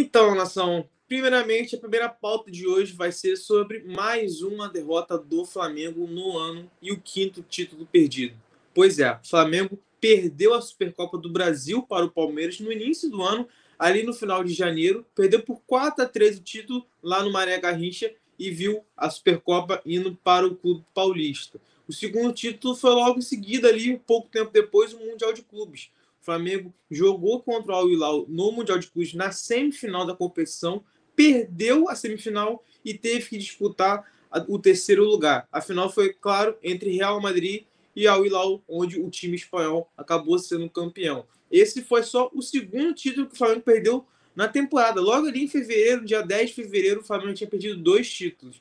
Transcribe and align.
Então, 0.00 0.32
nação, 0.32 0.88
primeiramente, 1.08 1.74
a 1.74 1.78
primeira 1.80 2.08
pauta 2.08 2.52
de 2.52 2.68
hoje 2.68 2.92
vai 2.92 3.10
ser 3.10 3.34
sobre 3.34 3.82
mais 3.82 4.42
uma 4.42 4.68
derrota 4.68 5.18
do 5.18 5.44
Flamengo 5.44 6.06
no 6.06 6.38
ano 6.38 6.70
e 6.80 6.92
o 6.92 7.00
quinto 7.00 7.42
título 7.42 7.84
perdido. 7.84 8.36
Pois 8.72 9.00
é, 9.00 9.18
Flamengo 9.24 9.76
perdeu 10.00 10.54
a 10.54 10.60
Supercopa 10.60 11.18
do 11.18 11.28
Brasil 11.28 11.82
para 11.82 12.04
o 12.04 12.10
Palmeiras 12.10 12.60
no 12.60 12.70
início 12.70 13.10
do 13.10 13.20
ano, 13.20 13.48
ali 13.76 14.04
no 14.04 14.14
final 14.14 14.44
de 14.44 14.54
janeiro, 14.54 15.04
perdeu 15.16 15.42
por 15.42 15.60
4 15.66 16.04
a 16.04 16.06
3 16.06 16.38
o 16.38 16.42
título 16.44 16.86
lá 17.02 17.24
no 17.24 17.32
Maré 17.32 17.58
Garrincha 17.58 18.14
e 18.38 18.52
viu 18.52 18.84
a 18.96 19.10
Supercopa 19.10 19.82
indo 19.84 20.14
para 20.22 20.46
o 20.46 20.54
Clube 20.54 20.84
Paulista. 20.94 21.60
O 21.88 21.92
segundo 21.92 22.32
título 22.32 22.76
foi 22.76 22.92
logo 22.92 23.18
em 23.18 23.22
seguida 23.22 23.66
ali, 23.66 23.98
pouco 23.98 24.28
tempo 24.28 24.52
depois, 24.52 24.92
o 24.92 25.00
Mundial 25.00 25.32
de 25.32 25.42
Clubes. 25.42 25.90
O 26.20 26.24
Flamengo 26.24 26.74
jogou 26.90 27.40
contra 27.42 27.72
o 27.72 27.74
Al 27.74 27.90
Hilal 27.90 28.26
no 28.28 28.52
Mundial 28.52 28.78
de 28.78 28.88
Clubes 28.88 29.14
na 29.14 29.30
semifinal 29.32 30.06
da 30.06 30.14
competição, 30.14 30.84
perdeu 31.14 31.88
a 31.88 31.94
semifinal 31.94 32.64
e 32.84 32.94
teve 32.94 33.28
que 33.28 33.38
disputar 33.38 34.04
o 34.46 34.58
terceiro 34.58 35.04
lugar. 35.04 35.48
A 35.50 35.60
final 35.60 35.90
foi, 35.90 36.12
claro, 36.12 36.56
entre 36.62 36.90
Real 36.90 37.20
Madrid 37.20 37.64
e 37.96 38.06
Al 38.06 38.24
Hilal, 38.24 38.62
onde 38.68 39.00
o 39.00 39.10
time 39.10 39.36
espanhol 39.36 39.90
acabou 39.96 40.38
sendo 40.38 40.68
campeão. 40.68 41.26
Esse 41.50 41.82
foi 41.82 42.02
só 42.02 42.30
o 42.32 42.42
segundo 42.42 42.94
título 42.94 43.26
que 43.26 43.34
o 43.34 43.38
Flamengo 43.38 43.62
perdeu 43.62 44.06
na 44.36 44.46
temporada. 44.46 45.00
Logo 45.00 45.26
ali 45.26 45.44
em 45.44 45.48
fevereiro, 45.48 46.04
dia 46.04 46.22
10 46.22 46.50
de 46.50 46.54
fevereiro, 46.54 47.00
o 47.00 47.04
Flamengo 47.04 47.34
tinha 47.34 47.48
perdido 47.48 47.76
dois 47.82 48.08
títulos. 48.08 48.60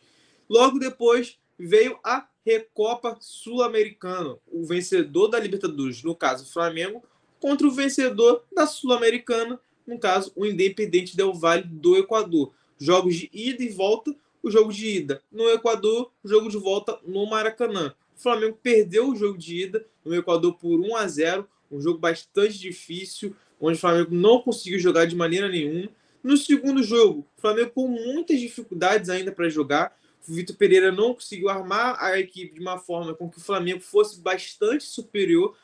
Logo 0.50 0.80
depois 0.80 1.38
veio 1.60 2.00
a 2.04 2.28
Recopa 2.46 3.18
Sul-Americana, 3.20 4.38
o 4.48 4.66
vencedor 4.66 5.28
da 5.28 5.38
Libertadores, 5.38 6.02
no 6.02 6.16
caso 6.16 6.46
o 6.46 6.48
Flamengo, 6.48 7.04
contra 7.40 7.68
o 7.68 7.72
vencedor 7.72 8.44
da 8.54 8.66
Sul-Americana, 8.66 9.60
no 9.86 9.98
caso 9.98 10.32
o 10.36 10.46
Independente 10.46 11.16
Del 11.16 11.34
Valle 11.34 11.64
do 11.64 11.96
Equador. 11.96 12.54
Jogos 12.78 13.16
de 13.16 13.30
ida 13.34 13.64
e 13.64 13.70
volta, 13.70 14.16
o 14.44 14.52
jogo 14.52 14.72
de 14.72 14.88
ida 14.88 15.22
no 15.32 15.50
Equador, 15.50 16.12
o 16.24 16.28
jogo 16.28 16.50
de 16.50 16.58
volta 16.58 17.00
no 17.06 17.26
Maracanã. 17.26 17.94
O 18.16 18.20
Flamengo 18.20 18.58
perdeu 18.62 19.10
o 19.10 19.16
jogo 19.16 19.38
de 19.38 19.64
ida 19.64 19.86
no 20.04 20.16
Equador 20.16 20.54
por 20.58 20.80
1 20.80 20.96
a 20.96 21.08
0, 21.08 21.48
um 21.72 21.82
jogo 21.82 22.00
bastante 22.00 22.58
difícil, 22.58 23.36
onde 23.60 23.78
o 23.78 23.82
Flamengo 23.82 24.14
não 24.14 24.42
conseguiu 24.42 24.80
jogar 24.80 25.06
de 25.06 25.16
maneira 25.16 25.48
nenhuma. 25.50 25.90
No 26.24 26.36
segundo 26.36 26.84
jogo, 26.84 27.26
o 27.38 27.42
Flamengo 27.42 27.72
com 27.72 27.88
muitas 27.88 28.40
dificuldades 28.40 29.10
ainda 29.10 29.32
para 29.32 29.50
jogar. 29.50 29.96
O 30.28 30.34
Vitor 30.34 30.56
Pereira 30.56 30.92
não 30.92 31.14
conseguiu 31.14 31.48
armar 31.48 31.96
a 32.04 32.20
equipe 32.20 32.56
de 32.56 32.60
uma 32.60 32.78
forma 32.78 33.14
com 33.14 33.30
que 33.30 33.38
o 33.38 33.42
Flamengo 33.42 33.80
fosse 33.80 34.20
bastante 34.20 34.84
superior 34.84 35.56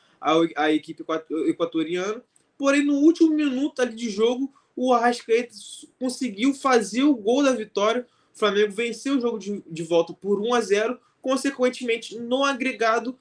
à, 0.56 0.72
equipe 0.72 1.04
equatoriana. 1.46 2.22
Porém, 2.56 2.84
no 2.84 2.94
último 2.94 3.34
minuto 3.34 3.80
ali 3.82 3.94
de 3.94 4.08
jogo, 4.08 4.52
o 4.76 4.92
Arrascaeta 4.92 5.54
conseguiu 5.98 6.54
fazer 6.54 7.02
o 7.02 7.14
gol 7.14 7.42
da 7.42 7.52
vitória. 7.52 8.06
O 8.34 8.38
Flamengo 8.38 8.72
venceu 8.72 9.16
o 9.16 9.20
jogo 9.20 9.38
de, 9.38 9.62
de 9.66 9.82
volta 9.82 10.12
por 10.12 10.40
1 10.40 10.54
a 10.54 10.60
0. 10.60 10.98
Consequentemente, 11.20 12.18
no 12.18 12.44
agregado, 12.44 13.18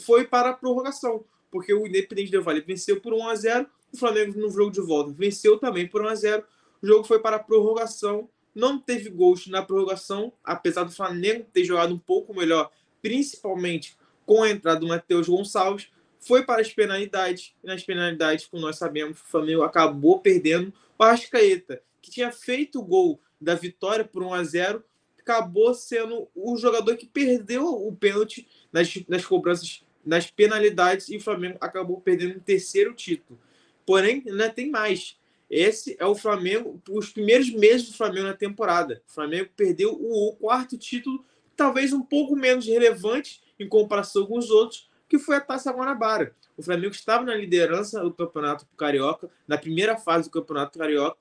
foi 0.00 0.24
para 0.24 0.50
a 0.50 0.52
prorrogação, 0.52 1.24
porque 1.50 1.72
o 1.72 1.86
Independente 1.86 2.30
Del 2.30 2.42
Vale 2.42 2.60
venceu 2.60 3.00
por 3.00 3.12
1 3.12 3.28
a 3.28 3.34
0 3.34 3.66
o 3.94 3.96
Flamengo 3.96 4.38
no 4.38 4.50
jogo 4.50 4.72
de 4.72 4.80
volta 4.80 5.12
venceu 5.12 5.56
também 5.56 5.86
por 5.86 6.02
1 6.02 6.08
a 6.08 6.14
0. 6.16 6.44
O 6.82 6.86
jogo 6.86 7.04
foi 7.04 7.20
para 7.20 7.36
a 7.36 7.38
prorrogação. 7.38 8.28
Não 8.52 8.78
teve 8.78 9.08
gols 9.08 9.46
na 9.46 9.62
prorrogação, 9.62 10.32
apesar 10.42 10.82
do 10.82 10.90
Flamengo 10.90 11.46
ter 11.52 11.64
jogado 11.64 11.94
um 11.94 11.98
pouco 11.98 12.34
melhor, 12.34 12.70
principalmente 13.00 13.96
com 14.26 14.42
a 14.42 14.50
entrada 14.50 14.80
do 14.80 14.88
Matheus 14.88 15.28
Gonçalves. 15.28 15.88
Foi 16.26 16.44
para 16.44 16.62
as 16.62 16.72
penalidades. 16.72 17.54
E 17.62 17.66
nas 17.66 17.82
penalidades, 17.82 18.46
como 18.46 18.62
nós 18.62 18.76
sabemos, 18.76 19.20
o 19.20 19.24
Flamengo 19.24 19.62
acabou 19.62 20.20
perdendo. 20.20 20.72
O 20.98 21.02
Arrascaeta, 21.02 21.82
que 22.00 22.10
tinha 22.10 22.32
feito 22.32 22.80
o 22.80 22.84
gol 22.84 23.20
da 23.40 23.54
vitória 23.54 24.04
por 24.04 24.22
1 24.22 24.34
a 24.34 24.44
0 24.44 24.84
acabou 25.18 25.74
sendo 25.74 26.28
o 26.34 26.56
jogador 26.58 26.96
que 26.96 27.06
perdeu 27.06 27.66
o 27.66 27.96
pênalti 27.96 28.46
nas, 28.70 28.94
nas 29.08 29.24
cobranças, 29.24 29.82
nas 30.04 30.30
penalidades, 30.30 31.08
e 31.08 31.16
o 31.16 31.20
Flamengo 31.20 31.56
acabou 31.60 31.98
perdendo 32.00 32.36
o 32.36 32.40
terceiro 32.40 32.92
título. 32.92 33.40
Porém, 33.86 34.22
ainda 34.26 34.50
tem 34.50 34.70
mais. 34.70 35.18
Esse 35.48 35.96
é 35.98 36.04
o 36.04 36.14
Flamengo, 36.14 36.80
os 36.90 37.10
primeiros 37.10 37.50
meses 37.50 37.88
do 37.88 37.96
Flamengo 37.96 38.26
na 38.26 38.34
temporada. 38.34 39.02
O 39.08 39.12
Flamengo 39.12 39.50
perdeu 39.56 39.92
o, 39.92 40.36
quarto 40.36 40.76
título, 40.76 41.24
talvez 41.56 41.92
um 41.92 42.02
pouco 42.02 42.36
menos 42.36 42.66
relevante 42.66 43.42
em 43.58 43.68
comparação 43.68 44.26
com 44.26 44.36
os 44.38 44.50
outros, 44.50 44.90
que 45.08 45.18
foi 45.18 45.36
a 45.36 45.40
Taça 45.40 45.72
Guanabara. 45.72 46.34
O 46.56 46.62
Flamengo 46.62 46.94
estava 46.94 47.24
na 47.24 47.34
liderança 47.34 48.00
do 48.00 48.12
Campeonato 48.12 48.66
Carioca, 48.76 49.28
na 49.46 49.58
primeira 49.58 49.96
fase 49.96 50.28
do 50.28 50.32
Campeonato 50.32 50.78
Carioca. 50.78 51.16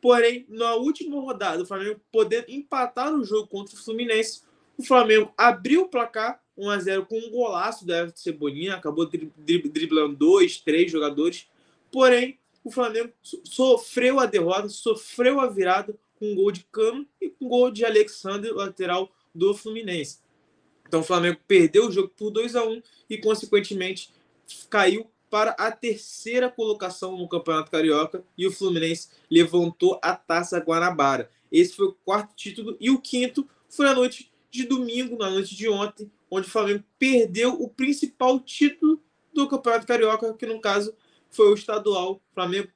Porém, 0.00 0.46
na 0.48 0.74
última 0.74 1.20
rodada, 1.20 1.62
o 1.62 1.66
Flamengo 1.66 2.00
podendo 2.12 2.50
empatar 2.50 3.12
o 3.12 3.24
jogo 3.24 3.48
contra 3.48 3.74
o 3.74 3.78
Fluminense, 3.78 4.42
o 4.76 4.82
Flamengo 4.82 5.32
abriu 5.36 5.82
o 5.82 5.88
placar 5.88 6.40
1 6.56 6.70
a 6.70 6.78
0 6.78 7.06
com 7.06 7.18
um 7.18 7.30
golaço 7.30 7.84
do 7.84 7.92
Everton 7.92 8.16
Cebolinha, 8.16 8.76
acabou 8.76 9.06
driblando 9.06 10.16
dois, 10.16 10.58
três 10.58 10.90
jogadores 10.90 11.48
Porém, 11.90 12.38
o 12.62 12.70
Flamengo 12.70 13.12
sofreu 13.22 14.20
a 14.20 14.26
derrota, 14.26 14.68
sofreu 14.68 15.40
a 15.40 15.46
virada 15.46 15.94
com 16.18 16.32
um 16.32 16.34
gol 16.34 16.50
de 16.50 16.64
Cano 16.70 17.06
e 17.20 17.30
com 17.30 17.46
um 17.46 17.48
gol 17.48 17.70
de 17.70 17.84
Alexander, 17.84 18.52
lateral 18.54 19.10
do 19.34 19.54
Fluminense. 19.54 20.18
Então 20.88 21.00
o 21.00 21.04
Flamengo 21.04 21.38
perdeu 21.46 21.86
o 21.86 21.92
jogo 21.92 22.10
por 22.16 22.30
2 22.30 22.56
a 22.56 22.64
1 22.64 22.82
e, 23.10 23.18
consequentemente, 23.18 24.10
caiu 24.70 25.06
para 25.30 25.50
a 25.52 25.70
terceira 25.70 26.50
colocação 26.50 27.16
no 27.16 27.28
Campeonato 27.28 27.70
Carioca 27.70 28.24
e 28.36 28.46
o 28.46 28.52
Fluminense 28.52 29.08
levantou 29.30 30.00
a 30.02 30.14
Taça 30.14 30.58
Guanabara. 30.58 31.30
Esse 31.52 31.74
foi 31.74 31.86
o 31.86 31.96
quarto 32.04 32.34
título 32.34 32.76
e 32.80 32.90
o 32.90 32.98
quinto 32.98 33.46
foi 33.68 33.86
na 33.86 33.94
noite 33.94 34.32
de 34.50 34.64
domingo, 34.64 35.18
na 35.18 35.28
noite 35.28 35.54
de 35.54 35.68
ontem, 35.68 36.10
onde 36.30 36.46
o 36.46 36.50
Flamengo 36.50 36.82
perdeu 36.98 37.52
o 37.60 37.68
principal 37.68 38.40
título 38.40 39.02
do 39.32 39.46
Campeonato 39.46 39.86
Carioca, 39.86 40.32
que 40.34 40.46
no 40.46 40.60
caso 40.60 40.94
foi 41.30 41.50
o 41.50 41.54
estadual. 41.54 42.14
O 42.14 42.34
Flamengo 42.34 42.68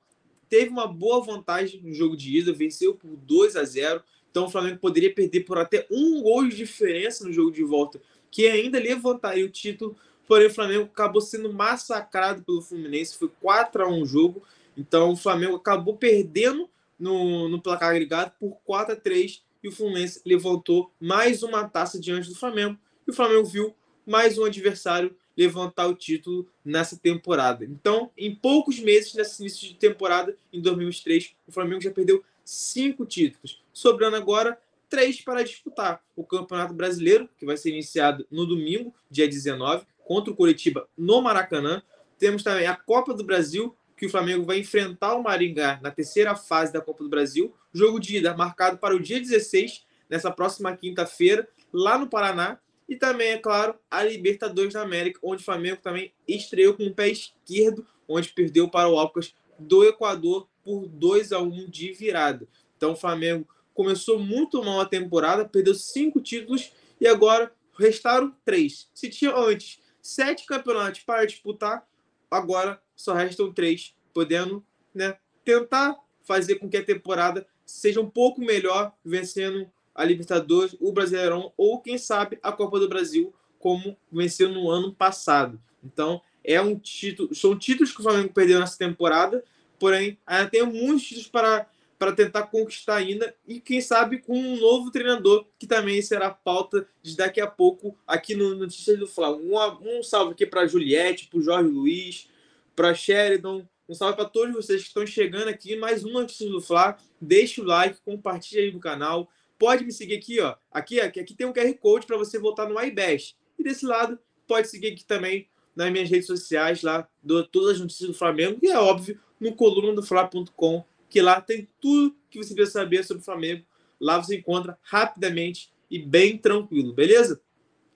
teve 0.48 0.68
uma 0.68 0.86
boa 0.86 1.24
vantagem 1.24 1.80
no 1.82 1.94
jogo 1.94 2.14
de 2.14 2.38
ida, 2.38 2.52
venceu 2.52 2.94
por 2.94 3.16
2 3.16 3.56
a 3.56 3.64
0. 3.64 4.02
Então 4.32 4.46
o 4.46 4.50
Flamengo 4.50 4.78
poderia 4.78 5.14
perder 5.14 5.40
por 5.40 5.58
até 5.58 5.86
um 5.90 6.22
gol 6.22 6.48
de 6.48 6.56
diferença 6.56 7.22
no 7.22 7.32
jogo 7.32 7.52
de 7.52 7.62
volta, 7.62 8.00
que 8.30 8.46
ainda 8.46 8.80
levantaria 8.80 9.44
o 9.44 9.50
título. 9.50 9.94
Porém, 10.26 10.46
o 10.46 10.54
Flamengo 10.54 10.84
acabou 10.84 11.20
sendo 11.20 11.52
massacrado 11.52 12.42
pelo 12.42 12.62
Fluminense. 12.62 13.18
Foi 13.18 13.30
4 13.40 13.84
a 13.84 13.88
1 13.88 14.02
o 14.02 14.06
jogo. 14.06 14.42
Então 14.74 15.12
o 15.12 15.16
Flamengo 15.16 15.56
acabou 15.56 15.96
perdendo 15.98 16.68
no, 16.98 17.46
no 17.46 17.60
placar 17.60 17.90
agregado 17.90 18.32
por 18.40 18.56
4 18.64 18.94
a 18.94 18.96
3 18.96 19.42
e 19.62 19.68
o 19.68 19.72
Fluminense 19.72 20.22
levantou 20.24 20.90
mais 20.98 21.42
uma 21.42 21.68
taça 21.68 22.00
diante 22.00 22.30
do 22.30 22.34
Flamengo. 22.34 22.78
E 23.06 23.10
o 23.10 23.14
Flamengo 23.14 23.44
viu 23.44 23.74
mais 24.06 24.38
um 24.38 24.44
adversário 24.44 25.14
levantar 25.36 25.86
o 25.86 25.94
título 25.94 26.48
nessa 26.64 26.96
temporada. 26.96 27.64
Então, 27.64 28.10
em 28.16 28.34
poucos 28.34 28.78
meses, 28.78 29.14
nesse 29.14 29.42
início 29.42 29.68
de 29.68 29.74
temporada, 29.74 30.36
em 30.52 30.60
2023, 30.60 31.34
o 31.46 31.52
Flamengo 31.52 31.80
já 31.80 31.90
perdeu 31.90 32.22
cinco 32.44 33.06
títulos, 33.06 33.62
sobrando 33.72 34.16
agora 34.16 34.58
três 34.88 35.22
para 35.22 35.42
disputar. 35.42 36.02
O 36.14 36.22
Campeonato 36.22 36.74
Brasileiro, 36.74 37.28
que 37.38 37.46
vai 37.46 37.56
ser 37.56 37.70
iniciado 37.70 38.26
no 38.30 38.44
domingo, 38.44 38.94
dia 39.10 39.26
19, 39.26 39.86
contra 40.04 40.30
o 40.30 40.36
Curitiba 40.36 40.86
no 40.96 41.22
Maracanã. 41.22 41.82
Temos 42.18 42.42
também 42.42 42.66
a 42.66 42.76
Copa 42.76 43.14
do 43.14 43.24
Brasil, 43.24 43.74
que 43.96 44.04
o 44.04 44.10
Flamengo 44.10 44.44
vai 44.44 44.58
enfrentar 44.58 45.14
o 45.14 45.22
Maringá 45.22 45.80
na 45.82 45.90
terceira 45.90 46.34
fase 46.34 46.72
da 46.72 46.80
Copa 46.80 47.02
do 47.02 47.08
Brasil. 47.08 47.54
Jogo 47.72 47.98
de 47.98 48.18
ida 48.18 48.36
marcado 48.36 48.76
para 48.76 48.94
o 48.94 49.00
dia 49.00 49.18
16, 49.18 49.84
nessa 50.10 50.30
próxima 50.30 50.76
quinta-feira, 50.76 51.48
lá 51.72 51.96
no 51.96 52.08
Paraná. 52.08 52.58
E 52.92 52.96
também, 52.96 53.28
é 53.28 53.38
claro, 53.38 53.74
a 53.90 54.04
Libertadores 54.04 54.74
da 54.74 54.82
América, 54.82 55.18
onde 55.22 55.40
o 55.40 55.44
Flamengo 55.46 55.78
também 55.80 56.12
estreou 56.28 56.74
com 56.74 56.84
o 56.84 56.92
pé 56.92 57.08
esquerdo, 57.08 57.86
onde 58.06 58.28
perdeu 58.28 58.68
para 58.68 58.86
o 58.86 58.98
Alcas 58.98 59.34
do 59.58 59.82
Equador 59.82 60.46
por 60.62 60.86
2 60.88 61.32
a 61.32 61.40
1 61.40 61.70
de 61.70 61.90
virada. 61.92 62.46
Então 62.76 62.92
o 62.92 62.96
Flamengo 62.96 63.48
começou 63.72 64.18
muito 64.18 64.62
mal 64.62 64.78
a 64.78 64.84
temporada, 64.84 65.48
perdeu 65.48 65.74
cinco 65.74 66.20
títulos 66.20 66.70
e 67.00 67.06
agora 67.06 67.50
restaram 67.78 68.36
três. 68.44 68.90
Se 68.92 69.08
tinha 69.08 69.34
antes 69.34 69.80
sete 70.02 70.44
campeonatos 70.44 71.00
para 71.00 71.24
disputar, 71.24 71.88
agora 72.30 72.78
só 72.94 73.14
restam 73.14 73.50
três, 73.50 73.94
podendo 74.12 74.62
né, 74.94 75.16
tentar 75.42 75.96
fazer 76.24 76.56
com 76.56 76.68
que 76.68 76.76
a 76.76 76.84
temporada 76.84 77.46
seja 77.64 78.02
um 78.02 78.10
pouco 78.10 78.42
melhor, 78.42 78.92
vencendo 79.02 79.66
a 79.94 80.04
Libertadores, 80.04 80.76
o 80.80 80.92
Brasileirão 80.92 81.52
ou, 81.56 81.80
quem 81.80 81.98
sabe, 81.98 82.38
a 82.42 82.52
Copa 82.52 82.78
do 82.80 82.88
Brasil, 82.88 83.32
como 83.58 83.96
venceu 84.10 84.48
no 84.48 84.70
ano 84.70 84.92
passado. 84.92 85.60
Então, 85.84 86.20
é 86.44 86.60
um 86.60 86.78
título, 86.78 87.34
são 87.34 87.56
títulos 87.56 87.92
que 87.92 88.00
o 88.00 88.02
Flamengo 88.02 88.32
perdeu 88.32 88.58
nessa 88.58 88.76
temporada, 88.76 89.44
porém, 89.78 90.18
ainda 90.26 90.50
tem 90.50 90.64
muitos 90.64 91.04
títulos 91.04 91.28
para, 91.28 91.68
para 91.98 92.12
tentar 92.12 92.44
conquistar 92.44 92.96
ainda, 92.96 93.34
e 93.46 93.60
quem 93.60 93.80
sabe 93.80 94.18
com 94.18 94.36
um 94.36 94.56
novo 94.58 94.90
treinador, 94.90 95.46
que 95.58 95.66
também 95.66 96.00
será 96.02 96.30
pauta 96.30 96.86
de 97.02 97.16
daqui 97.16 97.40
a 97.40 97.46
pouco 97.46 97.96
aqui 98.06 98.34
no 98.34 98.54
Notícias 98.56 98.98
do 98.98 99.06
Flamengo. 99.06 99.56
Um, 99.56 99.98
um 99.98 100.02
salve 100.02 100.32
aqui 100.32 100.46
para 100.46 100.66
Juliette, 100.66 101.28
para 101.28 101.40
Jorge 101.40 101.68
Luiz, 101.68 102.28
para 102.74 102.94
Sheridan, 102.94 103.66
Um 103.88 103.94
salve 103.94 104.16
para 104.16 104.24
todos 104.24 104.54
vocês 104.54 104.80
que 104.80 104.88
estão 104.88 105.06
chegando 105.06 105.48
aqui. 105.48 105.76
Mais 105.76 106.04
uma 106.04 106.22
notícia 106.22 106.48
do 106.48 106.60
Fla. 106.60 106.96
Deixa 107.20 107.60
o 107.60 107.64
like, 107.64 108.00
compartilha 108.04 108.62
aí 108.62 108.72
no 108.72 108.80
canal. 108.80 109.28
Pode 109.62 109.84
me 109.84 109.92
seguir 109.92 110.16
aqui, 110.16 110.40
ó. 110.40 110.56
Aqui, 110.72 111.00
aqui, 111.00 111.20
aqui 111.20 111.34
tem 111.36 111.46
um 111.46 111.52
QR 111.52 111.72
Code 111.74 112.04
para 112.04 112.16
você 112.16 112.36
voltar 112.36 112.68
no 112.68 112.76
iBash. 112.80 113.36
E 113.56 113.62
desse 113.62 113.86
lado, 113.86 114.18
pode 114.44 114.66
seguir 114.66 114.88
aqui 114.88 115.04
também 115.04 115.46
nas 115.76 115.92
minhas 115.92 116.10
redes 116.10 116.26
sociais, 116.26 116.82
lá, 116.82 117.06
do, 117.22 117.46
todas 117.46 117.76
as 117.76 117.80
notícias 117.80 118.08
do 118.08 118.14
Flamengo. 118.14 118.58
E 118.60 118.66
é 118.66 118.76
óbvio, 118.76 119.20
no 119.38 119.54
coluna 119.54 119.94
do 119.94 120.02
Fla.com, 120.02 120.84
que 121.08 121.22
lá 121.22 121.40
tem 121.40 121.68
tudo 121.80 122.12
que 122.28 122.42
você 122.42 122.52
precisa 122.56 122.80
saber 122.80 123.04
sobre 123.04 123.20
o 123.20 123.24
Flamengo. 123.24 123.64
Lá 124.00 124.18
você 124.18 124.38
encontra 124.38 124.76
rapidamente 124.82 125.72
e 125.88 125.96
bem 125.96 126.36
tranquilo, 126.36 126.92
beleza? 126.92 127.40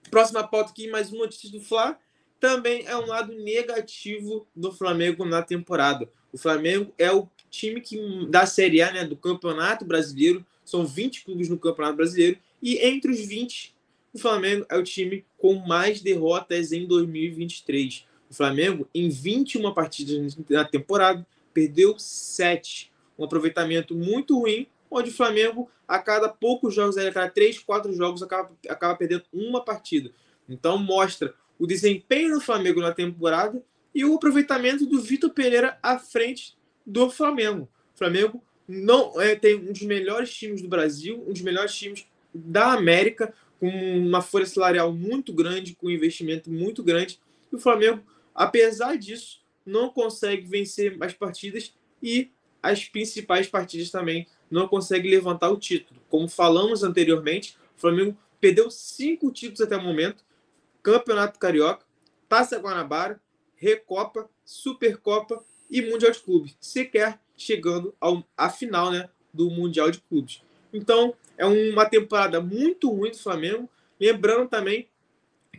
Próxima 0.09 0.47
pauta 0.47 0.71
aqui, 0.71 0.89
mais 0.89 1.11
uma 1.11 1.25
notícia 1.25 1.51
do 1.51 1.59
Fla. 1.59 1.99
Também 2.39 2.85
é 2.85 2.95
um 2.95 3.07
lado 3.07 3.33
negativo 3.33 4.47
do 4.55 4.71
Flamengo 4.71 5.25
na 5.25 5.43
temporada. 5.43 6.09
O 6.31 6.37
Flamengo 6.37 6.93
é 6.97 7.11
o 7.11 7.27
time 7.49 7.81
que 7.81 8.25
da 8.27 8.45
Série 8.45 8.81
A, 8.81 8.93
né, 8.93 9.03
do 9.03 9.17
Campeonato 9.17 9.83
Brasileiro, 9.83 10.45
são 10.67 10.85
20 10.85 11.23
clubes 11.23 11.47
no 11.47 11.57
Campeonato 11.57 11.95
Brasileiro, 11.95 12.37
e 12.61 12.77
entre 12.85 13.09
os 13.09 13.19
20, 13.19 13.73
o 14.13 14.19
Flamengo 14.19 14.65
é 14.67 14.77
o 14.77 14.83
time 14.83 15.25
com 15.37 15.55
mais 15.55 16.01
derrotas 16.01 16.73
em 16.73 16.85
2023. 16.85 18.05
O 18.29 18.33
Flamengo, 18.33 18.87
em 18.93 19.07
21 19.07 19.73
partidas 19.73 20.37
na 20.49 20.65
temporada, 20.65 21.25
perdeu 21.53 21.97
7. 21.97 22.91
Um 23.17 23.23
aproveitamento 23.23 23.95
muito 23.95 24.37
ruim, 24.39 24.67
onde 24.91 25.09
o 25.09 25.13
Flamengo, 25.13 25.71
a 25.87 25.99
cada 25.99 26.27
poucos 26.27 26.75
jogos, 26.75 26.97
a 26.97 27.11
cada 27.11 27.29
3, 27.29 27.59
4 27.59 27.93
jogos, 27.93 28.21
acaba, 28.21 28.51
acaba 28.67 28.95
perdendo 28.95 29.23
uma 29.31 29.63
partida. 29.63 30.11
Então 30.49 30.77
mostra 30.77 31.33
o 31.57 31.65
desempenho 31.65 32.35
do 32.35 32.41
Flamengo 32.41 32.81
na 32.81 32.93
temporada 32.93 33.63
e 33.95 34.03
o 34.03 34.15
aproveitamento 34.15 34.85
do 34.85 35.01
Vitor 35.01 35.29
Pereira 35.29 35.79
à 35.81 35.97
frente 35.97 36.57
do 36.85 37.09
Flamengo. 37.09 37.69
O 37.95 37.97
Flamengo 37.97 38.43
não 38.67 39.19
é, 39.21 39.35
tem 39.35 39.55
um 39.55 39.71
dos 39.71 39.81
melhores 39.83 40.33
times 40.33 40.61
do 40.61 40.67
Brasil, 40.67 41.23
um 41.25 41.31
dos 41.31 41.41
melhores 41.41 41.73
times 41.73 42.05
da 42.33 42.73
América, 42.73 43.33
com 43.59 43.69
uma 43.69 44.21
folha 44.21 44.45
salarial 44.45 44.91
muito 44.91 45.33
grande, 45.33 45.75
com 45.75 45.87
um 45.87 45.91
investimento 45.91 46.51
muito 46.51 46.83
grande. 46.83 47.19
E 47.51 47.55
o 47.55 47.59
Flamengo, 47.59 48.03
apesar 48.35 48.97
disso, 48.97 49.41
não 49.65 49.89
consegue 49.89 50.45
vencer 50.45 50.97
as 50.99 51.13
partidas 51.13 51.73
e 52.01 52.29
as 52.61 52.85
principais 52.85 53.47
partidas 53.47 53.89
também 53.89 54.27
não 54.49 54.67
consegue 54.67 55.09
levantar 55.09 55.49
o 55.49 55.57
título. 55.57 55.99
Como 56.09 56.27
falamos 56.27 56.83
anteriormente, 56.83 57.57
o 57.75 57.79
Flamengo 57.79 58.17
perdeu 58.39 58.69
cinco 58.69 59.31
títulos 59.31 59.61
até 59.61 59.77
o 59.77 59.81
momento: 59.81 60.23
Campeonato 60.83 61.39
Carioca, 61.39 61.85
Taça 62.27 62.57
Guanabara, 62.59 63.19
Recopa, 63.55 64.29
Supercopa 64.45 65.43
e 65.69 65.81
Mundial 65.81 66.11
de 66.11 66.19
Clubes, 66.19 66.55
sequer 66.59 67.19
chegando 67.35 67.93
ao, 67.99 68.23
à 68.35 68.49
final 68.49 68.91
né, 68.91 69.09
do 69.33 69.49
Mundial 69.49 69.91
de 69.91 69.99
Clubes. 69.99 70.41
Então, 70.73 71.13
é 71.37 71.45
uma 71.45 71.85
temporada 71.85 72.41
muito 72.41 72.89
ruim 72.89 73.11
do 73.11 73.17
Flamengo. 73.17 73.69
Lembrando 73.99 74.49
também 74.49 74.87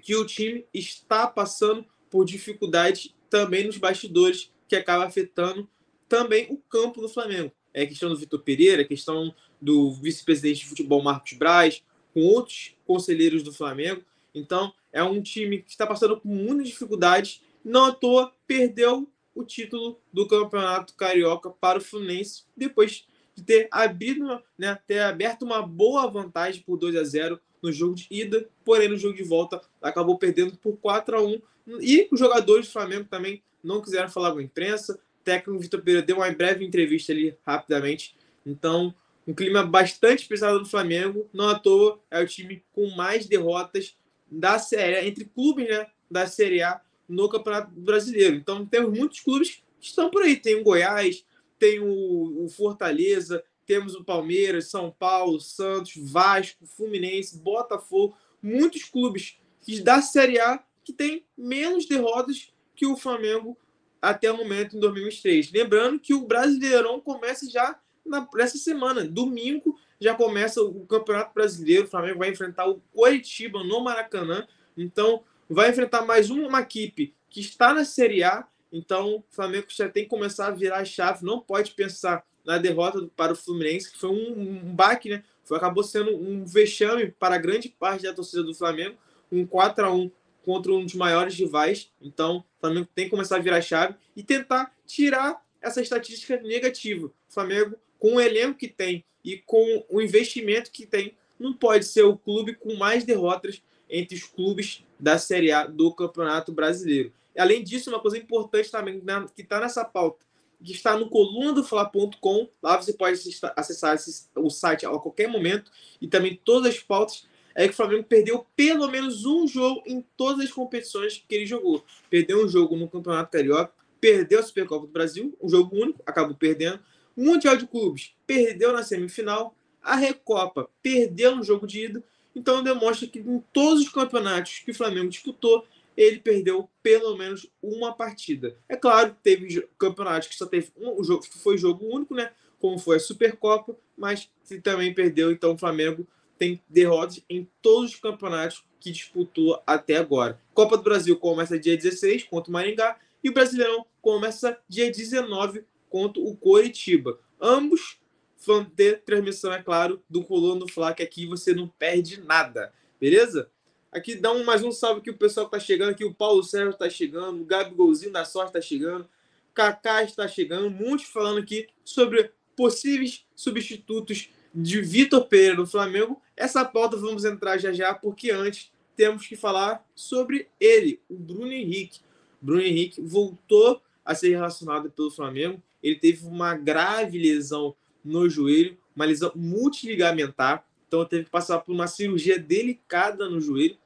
que 0.03 0.15
o 0.15 0.27
time 0.27 0.65
está 0.73 1.27
passando 1.27 1.85
por 2.11 2.25
dificuldades 2.25 3.15
também 3.31 3.67
nos 3.67 3.79
bastidores, 3.79 4.51
que 4.67 4.77
acaba 4.77 5.05
afetando 5.05 5.69
também 6.09 6.47
o 6.51 6.57
campo 6.57 7.01
do 7.01 7.09
Flamengo. 7.09 7.53
É 7.73 7.87
questão 7.87 8.09
do 8.09 8.17
Vitor 8.17 8.41
Pereira, 8.41 8.85
questão 8.85 9.35
do 9.61 9.93
vice-presidente 9.93 10.61
de 10.61 10.67
futebol 10.67 11.03
Marcos 11.03 11.33
Braz, 11.35 11.83
com 12.15 12.21
outros 12.21 12.75
conselheiros 12.87 13.43
do 13.43 13.53
Flamengo. 13.53 14.03
Então, 14.35 14.73
é 14.93 15.03
um 15.03 15.21
time 15.21 15.63
que 15.63 15.71
está 15.71 15.87
passando 15.87 16.17
por 16.17 16.29
muitas 16.29 16.69
dificuldades. 16.69 17.43
Não 17.65 17.87
à 17.87 17.93
toa, 17.93 18.33
perdeu 18.47 19.09
o 19.39 19.45
título 19.45 20.01
do 20.13 20.27
Campeonato 20.27 20.95
Carioca 20.95 21.49
para 21.49 21.79
o 21.79 21.81
Fluminense, 21.81 22.43
depois 22.57 23.07
de 23.37 23.45
ter 23.45 23.69
abrido, 23.71 24.43
né, 24.59 24.77
ter 24.85 24.99
aberto 24.99 25.43
uma 25.43 25.65
boa 25.65 26.11
vantagem 26.11 26.61
por 26.63 26.77
2 26.77 26.97
a 26.97 27.05
0 27.05 27.41
no 27.63 27.73
jogo 27.73 27.95
de 27.95 28.09
ida, 28.11 28.49
porém 28.65 28.89
no 28.89 28.97
jogo 28.97 29.15
de 29.15 29.23
volta 29.23 29.61
acabou 29.81 30.19
perdendo 30.19 30.57
por 30.57 30.77
4 30.79 31.17
a 31.17 31.23
1 31.23 31.41
e 31.81 32.09
os 32.11 32.19
jogadores 32.19 32.67
do 32.67 32.73
Flamengo 32.73 33.07
também 33.09 33.41
não 33.63 33.81
quiseram 33.81 34.09
falar 34.09 34.33
com 34.33 34.39
a 34.39 34.43
imprensa. 34.43 34.95
O 35.21 35.25
técnico 35.25 35.61
Vitor 35.61 35.83
Pereira 35.83 36.05
deu 36.05 36.17
uma 36.17 36.31
breve 36.33 36.65
entrevista 36.65 37.13
ali 37.13 37.37
rapidamente. 37.47 38.17
Então, 38.45 38.93
um 39.27 39.35
clima 39.35 39.63
bastante 39.63 40.27
pesado 40.27 40.59
no 40.59 40.67
Flamengo, 40.67 41.29
não 41.33 41.49
à 41.49 41.59
toa 41.59 42.01
é 42.11 42.21
o 42.21 42.27
time 42.27 42.65
com 42.73 42.91
mais 42.97 43.27
derrotas 43.27 43.97
da 44.31 44.59
série 44.59 45.07
entre 45.07 45.27
clubes, 45.27 45.69
né, 45.69 45.87
da 46.11 46.27
Série 46.27 46.63
A 46.63 46.81
no 47.09 47.29
Campeonato 47.29 47.71
Brasileiro. 47.73 48.37
Então, 48.37 48.67
temos 48.67 48.97
muitos 48.97 49.21
clubes 49.21 49.63
que 49.81 49.87
estão 49.87 50.11
por 50.11 50.23
aí. 50.23 50.37
Tem 50.37 50.57
o 50.57 50.63
Goiás, 50.63 51.25
tem 51.59 51.81
o, 51.81 52.45
o 52.45 52.49
Fortaleza, 52.49 53.43
temos 53.67 53.95
o 53.95 54.05
Palmeiras, 54.05 54.71
São 54.71 54.91
Paulo, 54.91 55.41
Santos, 55.41 55.93
Vasco, 55.97 56.67
Fluminense, 56.67 57.39
Botafogo, 57.39 58.17
muitos 58.43 58.85
clubes 58.85 59.39
da 59.83 60.01
Série 60.01 60.41
A 60.41 60.63
que 60.83 60.93
tem 60.93 61.27
menos 61.37 61.87
derrotas 61.87 62.51
que 62.75 62.87
o 62.87 62.97
Flamengo 62.97 63.59
até 64.01 64.33
o 64.33 64.37
momento 64.37 64.77
em 64.77 64.81
2023. 64.81 65.53
Lembrando 65.53 65.99
que 65.99 66.15
o 66.15 66.27
Brasileirão 66.27 67.01
começa 67.01 67.49
já 67.51 67.79
na, 68.07 68.27
nessa 68.35 68.57
semana, 68.57 69.05
domingo 69.05 69.79
já 70.01 70.15
começa 70.15 70.63
o 70.63 70.87
Campeonato 70.87 71.35
Brasileiro, 71.35 71.85
o 71.85 71.91
Flamengo 71.91 72.21
vai 72.21 72.31
enfrentar 72.31 72.67
o 72.69 72.81
Coritiba 72.95 73.63
no 73.65 73.83
Maracanã, 73.83 74.47
então 74.77 75.23
vai 75.49 75.71
enfrentar 75.71 76.05
mais 76.05 76.31
uma 76.31 76.61
equipe 76.61 77.15
que 77.31 77.41
está 77.41 77.73
na 77.73 77.85
Série 77.85 78.23
A 78.23 78.47
então, 78.73 79.17
o 79.17 79.25
Flamengo 79.31 79.67
já 79.69 79.89
tem 79.89 80.05
que 80.05 80.11
começar 80.11 80.49
a 80.49 80.51
virar 80.51 80.79
a 80.79 80.85
chave, 80.85 81.25
não 81.25 81.41
pode 81.41 81.73
pensar 81.73 82.25
na 82.45 82.59
derrota 82.59 83.09
para 83.17 83.33
o 83.33 83.37
Fluminense, 83.37 83.91
que 83.91 83.99
foi 83.99 84.11
um, 84.11 84.41
um 84.41 84.75
baque, 84.75 85.09
né? 85.09 85.23
Foi, 85.45 85.57
acabou 85.57 85.83
sendo 85.83 86.15
um 86.17 86.45
vexame 86.45 87.11
para 87.11 87.39
grande 87.39 87.69
parte 87.69 88.03
da 88.03 88.13
torcida 88.13 88.43
do 88.43 88.55
Flamengo, 88.55 88.97
um 89.33 89.47
4 89.47 89.85
a 89.85 89.93
1 89.93 90.11
contra 90.45 90.73
um 90.73 90.85
dos 90.85 90.95
maiores 90.95 91.35
rivais. 91.35 91.91
Então, 92.01 92.39
o 92.39 92.61
Flamengo 92.61 92.89
tem 92.95 93.07
que 93.07 93.11
começar 93.11 93.37
a 93.37 93.41
virar 93.41 93.57
a 93.57 93.63
chave 93.63 93.95
e 94.15 94.23
tentar 94.23 94.75
tirar 94.87 95.43
essa 95.61 95.81
estatística 95.81 96.41
negativa. 96.43 97.07
O 97.07 97.13
Flamengo, 97.29 97.77
com 97.99 98.15
o 98.15 98.21
elenco 98.21 98.59
que 98.59 98.69
tem 98.69 99.05
e 99.25 99.39
com 99.39 99.85
o 99.89 100.01
investimento 100.01 100.71
que 100.71 100.87
tem, 100.87 101.15
não 101.39 101.53
pode 101.53 101.85
ser 101.85 102.03
o 102.03 102.17
clube 102.17 102.55
com 102.55 102.75
mais 102.77 103.05
derrotas 103.05 103.63
entre 103.89 104.17
os 104.17 104.25
clubes 104.25 104.85
da 104.99 105.19
Série 105.19 105.53
A 105.53 105.67
do 105.67 105.93
Campeonato 105.93 106.53
Brasileiro. 106.53 107.13
Além 107.37 107.63
disso, 107.63 107.91
uma 107.91 108.01
coisa 108.01 108.19
importante 108.19 108.71
também 108.71 109.01
né, 109.03 109.25
que 109.35 109.43
está 109.43 109.61
nessa 109.61 109.85
pauta, 109.85 110.25
que 110.63 110.73
está 110.73 110.97
no 110.97 111.09
coluna 111.09 111.53
do 111.53 111.63
Fla.com, 111.63 112.49
lá 112.61 112.77
você 112.77 112.93
pode 112.93 113.21
acessar 113.57 113.97
o 114.37 114.51
site 114.51 114.85
a 114.85 114.91
qualquer 114.91 115.29
momento, 115.29 115.71
e 116.01 116.09
também 116.09 116.41
todas 116.45 116.75
as 116.75 116.81
pautas, 116.81 117.27
é 117.55 117.67
que 117.67 117.75
o 117.75 117.77
Flamengo 117.77 118.05
perdeu 118.05 118.47
pelo 118.55 118.89
menos 118.89 119.25
um 119.25 119.47
jogo 119.47 119.83
em 119.85 120.05
todas 120.17 120.45
as 120.45 120.53
competições 120.53 121.25
que 121.29 121.35
ele 121.35 121.47
jogou. 121.47 121.85
Perdeu 122.09 122.45
um 122.45 122.49
jogo 122.49 122.77
no 122.77 122.89
Campeonato 122.89 123.33
Carioca, 123.33 123.73
perdeu 124.01 124.39
a 124.39 124.43
Supercopa 124.43 124.87
do 124.87 124.93
Brasil, 124.93 125.37
um 125.43 125.49
jogo 125.49 125.75
único, 125.77 126.01
acabou 126.07 126.37
perdendo. 126.37 126.81
Mundial 127.17 127.57
de 127.57 127.67
Clubes, 127.67 128.15
perdeu 128.25 128.73
na 128.73 128.85
semifinal. 128.85 129.57
A 129.83 129.97
Recopa, 129.97 130.71
perdeu 130.81 131.35
no 131.35 131.43
jogo 131.43 131.67
de 131.67 131.87
ida. 131.87 132.05
Então 132.39 132.63
demonstra 132.63 133.09
que 133.09 133.19
em 133.19 133.43
todos 133.53 133.83
os 133.83 133.89
campeonatos 133.89 134.61
que 134.65 134.71
o 134.71 134.75
Flamengo 134.75 135.09
disputou, 135.09 135.67
ele 135.97 136.21
perdeu 136.21 136.71
pelo 136.81 137.17
menos 137.17 137.51
uma 137.61 137.93
partida. 137.93 138.57
É 138.69 138.77
claro, 138.77 139.17
teve 139.21 139.69
campeonatos 139.77 140.29
que 140.29 140.37
só 140.37 140.47
teve 140.47 140.71
um 140.77 141.03
jogo, 141.03 141.25
que 141.25 141.37
foi 141.37 141.59
jogo 141.59 141.85
único, 141.85 142.15
né? 142.15 142.31
Como 142.61 142.79
foi 142.79 142.97
a 142.97 143.01
Supercopa, 143.01 143.77
mas 143.97 144.31
se 144.45 144.61
também 144.61 144.95
perdeu, 144.95 145.33
então 145.33 145.55
o 145.55 145.59
Flamengo 145.59 146.07
tem 146.39 146.63
derrotas 146.69 147.21
em 147.29 147.49
todos 147.61 147.91
os 147.91 147.97
campeonatos 147.97 148.65
que 148.79 148.93
disputou 148.93 149.61
até 149.67 149.97
agora. 149.97 150.41
Copa 150.55 150.77
do 150.77 150.85
Brasil 150.85 151.17
começa 151.17 151.59
dia 151.59 151.77
16 151.77 152.23
contra 152.25 152.51
o 152.51 152.53
Maringá 152.53 152.97
e 153.23 153.31
o 153.31 153.35
Brasileirão 153.35 153.85
começa 154.01 154.57
dia 154.69 154.89
19 154.93 155.65
contra 155.91 156.23
o 156.23 156.37
Coritiba. 156.37 157.19
Ambos 157.41 157.99
vão 158.45 158.65
ter 158.65 159.03
transmissão, 159.03 159.53
é 159.53 159.63
claro, 159.63 160.03
do 160.09 160.25
Coluna 160.25 160.61
do 160.61 160.69
Fla, 160.69 160.95
que 160.95 161.03
aqui 161.03 161.27
você 161.27 161.55
não 161.55 161.69
perde 161.69 162.21
nada, 162.23 162.73
beleza? 163.01 163.51
Aqui 163.91 164.15
dá 164.15 164.33
um, 164.33 164.45
mais 164.45 164.63
um 164.63 164.71
salve 164.71 165.01
que 165.01 165.11
o 165.11 165.17
pessoal 165.17 165.49
tá 165.49 165.59
chegando 165.59 165.91
aqui. 165.91 166.05
O 166.05 166.15
Paulo 166.15 166.43
Sérgio 166.43 166.71
está 166.71 166.91
chegando, 166.91 167.41
o 167.41 167.45
Gabigolzinho 167.45 168.13
da 168.13 168.25
Sorte 168.25 168.51
está 168.51 168.61
chegando, 168.61 169.09
Kaká 169.55 170.03
está 170.03 170.29
chegando, 170.29 170.71
muitos 170.71 171.07
falando 171.07 171.39
aqui 171.39 171.69
sobre 171.85 172.31
possíveis 172.55 173.27
substitutos 173.35 174.29
de 174.55 174.81
Vitor 174.81 175.27
Pereira 175.27 175.57
no 175.57 175.67
Flamengo. 175.67 176.21
Essa 176.37 176.65
pauta 176.65 176.97
vamos 176.97 177.25
entrar 177.25 177.57
já 177.59 177.73
já, 177.73 177.95
porque 177.95 178.31
antes 178.31 178.71
temos 178.95 179.27
que 179.27 179.37
falar 179.37 179.87
sobre 179.95 180.49
ele, 180.61 181.01
o 181.09 181.17
Bruno 181.17 181.53
Henrique. 181.53 182.01
Bruno 182.41 182.61
Henrique 182.61 183.01
voltou 183.01 183.81
a 184.05 184.15
ser 184.15 184.31
relacionado 184.31 184.91
pelo 184.91 185.11
Flamengo. 185.11 185.63
Ele 185.83 185.97
teve 185.97 186.27
uma 186.27 186.55
grave 186.55 187.19
lesão 187.19 187.75
no 188.05 188.29
joelho, 188.29 188.77
uma 188.95 189.05
lesão 189.05 189.33
multiligamentar. 189.35 190.67
Então 190.87 191.05
teve 191.05 191.25
que 191.25 191.31
passar 191.31 191.59
por 191.61 191.73
uma 191.73 191.87
cirurgia 191.87 192.39
delicada 192.39 193.29
no 193.29 193.41
joelho. 193.41 193.77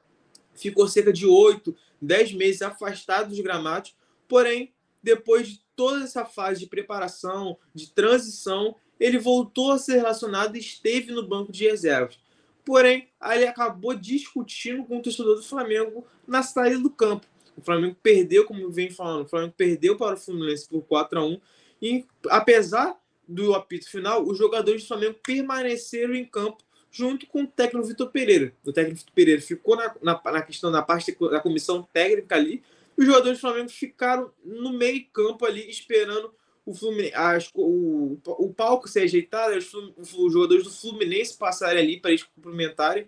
Ficou 0.53 0.87
cerca 0.87 1.11
de 1.11 1.25
8, 1.25 1.75
10 2.01 2.33
meses 2.33 2.61
afastado 2.61 3.29
dos 3.29 3.39
gramados. 3.39 3.95
Porém, 4.27 4.73
depois 5.01 5.47
de 5.47 5.61
toda 5.75 6.03
essa 6.03 6.25
fase 6.25 6.61
de 6.61 6.67
preparação, 6.67 7.57
de 7.73 7.89
transição, 7.91 8.75
ele 8.99 9.19
voltou 9.19 9.71
a 9.71 9.77
ser 9.77 9.95
relacionado 9.95 10.55
e 10.55 10.59
esteve 10.59 11.11
no 11.11 11.27
banco 11.27 11.51
de 11.51 11.65
reservas. 11.65 12.17
Porém, 12.63 13.09
ele 13.31 13.45
acabou 13.45 13.93
discutindo 13.93 14.85
com 14.85 14.97
o 14.97 15.01
torcedor 15.01 15.35
do 15.35 15.43
Flamengo 15.43 16.05
na 16.25 16.41
saída 16.41 16.79
do 16.79 16.89
campo. 16.89 17.27
O 17.57 17.61
Flamengo 17.61 17.97
perdeu, 18.01 18.45
como 18.45 18.71
vem 18.71 18.89
falando, 18.89 19.25
o 19.25 19.27
Flamengo 19.27 19.53
perdeu 19.55 19.97
para 19.97 20.15
o 20.15 20.19
Fluminense 20.19 20.67
por 20.67 20.81
4 20.83 21.19
a 21.19 21.25
1 21.25 21.41
e 21.81 22.05
apesar 22.29 22.97
do 23.27 23.53
apito 23.53 23.89
final, 23.89 24.25
os 24.25 24.37
jogadores 24.37 24.83
do 24.83 24.87
Flamengo 24.87 25.19
permaneceram 25.23 26.13
em 26.13 26.25
campo 26.25 26.63
junto 26.91 27.25
com 27.25 27.43
o 27.43 27.47
técnico 27.47 27.87
Vitor 27.87 28.11
Pereira. 28.11 28.53
O 28.63 28.71
técnico 28.71 28.99
Vitor 28.99 29.13
Pereira 29.13 29.41
ficou 29.41 29.75
na, 29.75 29.95
na, 30.01 30.21
na, 30.23 30.41
questão 30.41 30.71
da 30.71 30.81
parte 30.81 31.17
da 31.31 31.39
comissão 31.39 31.87
técnica 31.91 32.35
ali, 32.35 32.61
e 32.95 33.01
os 33.01 33.07
jogadores 33.07 33.39
do 33.39 33.41
Flamengo 33.41 33.69
ficaram 33.69 34.31
no 34.45 34.71
meio 34.71 35.03
campo 35.11 35.45
ali 35.45 35.67
esperando 35.67 36.31
o, 36.65 36.73
Fluminense, 36.73 37.49
o, 37.53 38.17
o 38.25 38.53
palco 38.53 38.87
ser 38.87 39.01
ajeitado, 39.01 39.57
os, 39.57 40.13
os 40.13 40.31
jogadores 40.31 40.63
do 40.63 40.71
Fluminense 40.71 41.35
passarem 41.35 41.81
ali 41.81 41.99
para 41.99 42.11
eles 42.11 42.23
cumprimentarem. 42.23 43.07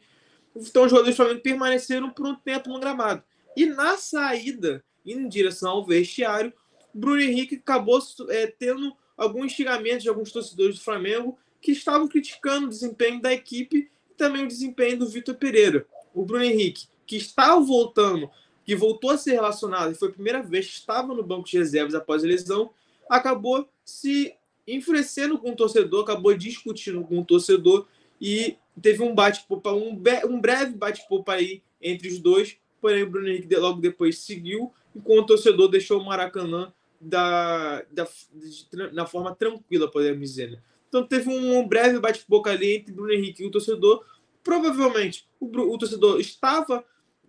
Então 0.55 0.84
os 0.84 0.89
jogadores 0.89 1.15
do 1.15 1.17
Flamengo 1.17 1.41
permaneceram 1.41 2.10
por 2.10 2.25
um 2.25 2.36
tempo 2.36 2.69
no 2.69 2.79
gramado. 2.79 3.24
E 3.55 3.65
na 3.65 3.98
saída, 3.98 4.84
indo 5.05 5.22
em 5.22 5.29
direção 5.29 5.72
ao 5.72 5.86
vestiário, 5.86 6.51
Bruno 6.93 7.22
Henrique 7.22 7.55
acabou 7.55 8.00
é, 8.29 8.48
tendo 8.48 8.95
alguns 9.17 9.53
xingamentos 9.53 10.03
de 10.03 10.10
alguns 10.10 10.31
torcedores 10.31 10.75
do 10.75 10.84
Flamengo 10.84 11.38
que 11.62 11.72
estavam 11.72 12.07
criticando 12.07 12.67
o 12.67 12.69
desempenho 12.69 13.22
da 13.22 13.34
equipe 13.34 13.89
e 14.10 14.13
também 14.13 14.45
o 14.45 14.48
desempenho 14.48 15.00
do 15.00 15.07
Vitor 15.07 15.36
Pereira. 15.36 15.86
O 16.13 16.24
Bruno 16.24 16.43
Henrique, 16.43 16.88
que 17.05 17.17
estava 17.17 17.60
voltando, 17.60 18.29
que 18.65 18.75
voltou 18.75 19.12
a 19.12 19.17
ser 19.17 19.34
relacionado 19.34 19.91
e 19.91 19.95
foi 19.95 20.10
a 20.10 20.13
primeira 20.13 20.41
vez 20.41 20.67
que 20.67 20.74
estava 20.74 21.13
no 21.13 21.24
banco 21.24 21.48
de 21.48 21.57
reservas 21.57 21.95
após 21.95 22.24
a 22.24 22.27
lesão, 22.27 22.72
acabou 23.10 23.67
se 23.84 24.36
enfurecendo 24.67 25.38
com 25.38 25.51
o 25.51 25.55
torcedor, 25.55 26.03
acabou 26.03 26.36
discutindo 26.36 27.03
com 27.03 27.19
o 27.19 27.25
torcedor 27.25 27.88
e 28.19 28.57
teve 28.81 29.03
um 29.03 29.13
bate-papo, 29.13 29.69
um, 29.72 30.01
um 30.25 30.41
breve 30.41 30.75
bate-papo 30.75 31.29
aí 31.29 31.62
entre 31.81 32.07
os 32.07 32.19
dois, 32.19 32.57
porém 32.81 33.03
o 33.03 33.10
Bruno 33.10 33.27
Henrique 33.27 33.55
logo 33.55 33.79
depois 33.79 34.19
seguiu, 34.19 34.74
enquanto 34.95 35.22
o 35.22 35.25
torcedor 35.27 35.67
deixou 35.67 36.00
o 36.00 36.05
Maracanã 36.05 36.74
da, 37.05 37.83
da, 37.91 38.07
de, 38.33 38.67
na 38.93 39.05
forma 39.05 39.33
tranquila, 39.35 39.89
podemos 39.89 40.19
dizer. 40.19 40.51
Né? 40.51 40.59
Então 40.88 41.05
teve 41.05 41.29
um 41.29 41.67
breve 41.67 42.00
bate-boca 42.00 42.50
ali 42.50 42.75
entre 42.75 42.93
Bruno 42.93 43.12
Henrique 43.12 43.43
e 43.43 43.45
o 43.45 43.51
torcedor. 43.51 44.03
Provavelmente 44.43 45.27
o, 45.39 45.45
o 45.45 45.77
torcedor 45.77 46.19
estava 46.19 46.83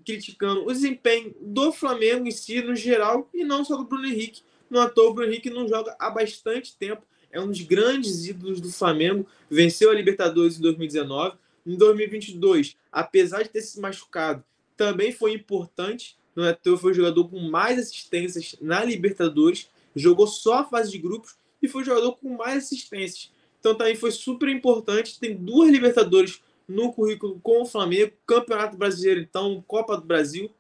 criticando 0.05 0.65
o 0.65 0.73
desempenho 0.73 1.35
do 1.41 1.73
Flamengo 1.73 2.29
em 2.29 2.31
si, 2.31 2.63
no 2.63 2.77
geral, 2.77 3.29
e 3.35 3.43
não 3.43 3.65
só 3.65 3.77
do 3.77 3.85
Bruno 3.85 4.07
Henrique. 4.07 4.43
No 4.71 4.81
à 4.81 4.89
toa, 4.89 5.11
o 5.11 5.15
Bruno 5.15 5.33
Henrique 5.33 5.51
não 5.51 5.69
joga 5.69 5.97
há 5.99 6.09
bastante 6.11 6.77
tempo. 6.77 7.03
É 7.31 7.41
um 7.41 7.49
dos 7.49 7.61
grandes 7.61 8.25
ídolos 8.27 8.61
do 8.61 8.71
Flamengo. 8.71 9.27
Venceu 9.51 9.91
a 9.91 9.95
Libertadores 9.95 10.59
em 10.59 10.63
2019. 10.63 11.37
Em 11.67 11.77
2022, 11.77 12.77
apesar 12.91 13.43
de 13.43 13.49
ter 13.49 13.61
se 13.61 13.81
machucado, 13.81 14.45
também 14.77 15.11
foi 15.11 15.33
importante. 15.33 16.17
No 16.37 16.47
à 16.47 16.53
toa, 16.53 16.77
foi 16.77 16.93
o 16.93 16.95
jogador 16.95 17.29
com 17.29 17.41
mais 17.41 17.79
assistências 17.79 18.55
na 18.61 18.85
Libertadores. 18.85 19.69
Jogou 19.95 20.27
só 20.27 20.59
a 20.59 20.65
fase 20.65 20.93
de 20.93 20.99
grupos 20.99 21.35
e 21.63 21.67
foi 21.67 21.83
o 21.83 21.85
jogador 21.85 22.13
com 22.13 22.37
mais 22.37 22.65
assistências. 22.65 23.33
Então 23.59 23.75
também 23.75 23.97
foi 23.97 24.13
super 24.13 24.49
importante. 24.49 25.19
Tem 25.19 25.35
duas 25.35 25.71
Libertadores 25.71 26.41
no 26.69 26.93
currículo 26.93 27.41
com 27.43 27.63
o 27.63 27.67
Flamengo, 27.67 28.13
Campeonato 28.27 28.77
Brasileiro, 28.77 29.21
então, 29.21 29.65
Copa 29.67 29.97
do 29.97 30.05
Brasil. 30.05 30.51